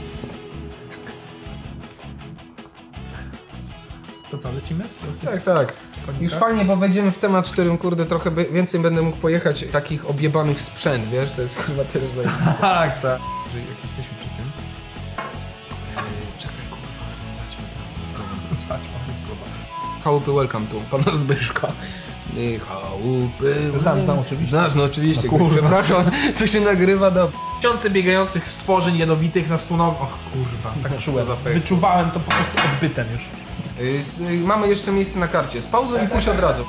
To 4.32 4.38
co, 4.38 4.52
lecimy? 4.52 4.84
z 4.90 4.96
trochę? 4.96 5.38
Tak, 5.38 5.42
tak. 5.42 5.74
Konika? 6.06 6.24
Już 6.24 6.34
fajnie, 6.34 6.66
bo 6.66 6.78
wejdziemy 6.78 7.12
w 7.12 7.20
temat, 7.20 7.48
w 7.48 7.52
którym, 7.52 7.78
kurde, 7.78 8.06
trochę 8.06 8.32
więcej 8.32 8.80
będę 8.80 9.02
mógł 9.02 9.18
pojechać 9.18 9.66
takich 9.72 10.10
objebanych 10.10 10.62
sprzęt, 10.62 11.10
wiesz? 11.10 11.32
To 11.32 11.42
jest 11.42 11.58
chyba 11.58 11.84
też 11.86 12.14
zajebiste. 12.14 12.56
Tak, 12.62 13.02
tak. 13.02 13.20
Że 13.54 13.60
Jak 13.60 13.84
jesteśmy 13.84 14.18
przy 14.20 14.28
tym... 14.30 14.69
mózgową. 18.78 19.46
Chałupy 20.04 20.32
welcome 20.34 20.66
tu, 20.68 20.82
pana 20.92 21.14
Zbyszka. 21.14 21.72
I 22.38 22.60
chałupy... 22.60 23.56
Znam, 23.80 24.02
znam 24.04 24.20
oczywiście. 24.20 24.50
Znasz, 24.58 24.76
no 24.76 24.84
oczywiście, 24.84 25.24
No 25.24 25.30
kurwa. 25.38 25.50
przepraszam, 25.58 26.04
to 26.40 26.48
się 26.48 26.62
nagrywa 26.62 27.12
do... 27.12 27.32
Tysiące 27.62 27.90
biegających 27.90 28.48
stworzeń 28.48 28.98
jadowitych 28.98 29.50
na 29.50 29.58
stonogach. 29.58 30.02
Och 30.02 30.10
kurwa, 30.34 30.74
tak 30.90 30.98
czułem. 30.98 31.28
za 31.28 31.36
pech. 31.36 31.54
Wyczuwałem 31.54 32.12
to 32.12 32.20
po 32.20 32.32
prostu 32.32 32.58
odbytem 32.74 33.08
już. 33.14 33.22
Y, 34.22 34.24
y, 34.32 34.40
Mamy 34.40 34.68
jeszcze 34.70 34.92
miejsce 34.92 35.20
na 35.20 35.28
karcie. 35.28 35.62
Spauzuj 35.62 36.04
i 36.04 36.08
pójdź 36.08 36.28
od 36.28 36.40
razu. 36.40 36.66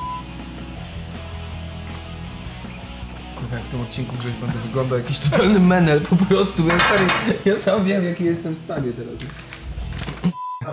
Kurwa, 3.38 3.56
jak 3.56 3.64
w 3.64 3.68
tym 3.68 3.80
odcinku 3.80 4.16
Grześ 4.16 4.32
będę 4.32 4.58
wyglądał 4.58 4.98
jakiś 4.98 5.18
totalny 5.18 5.60
menel 5.60 6.00
po 6.00 6.16
prostu. 6.16 6.66
Ja, 6.68 6.78
stary, 6.78 7.04
ja 7.44 7.58
sam 7.58 7.84
wiem, 7.84 8.04
jaki 8.04 8.24
jestem 8.24 8.54
w 8.54 8.58
stanie 8.58 8.92
teraz. 8.92 9.14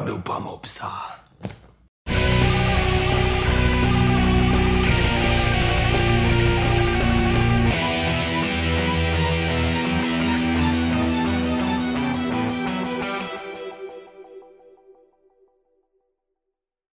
Dupa 0.08 0.40
mopsa. 0.40 1.27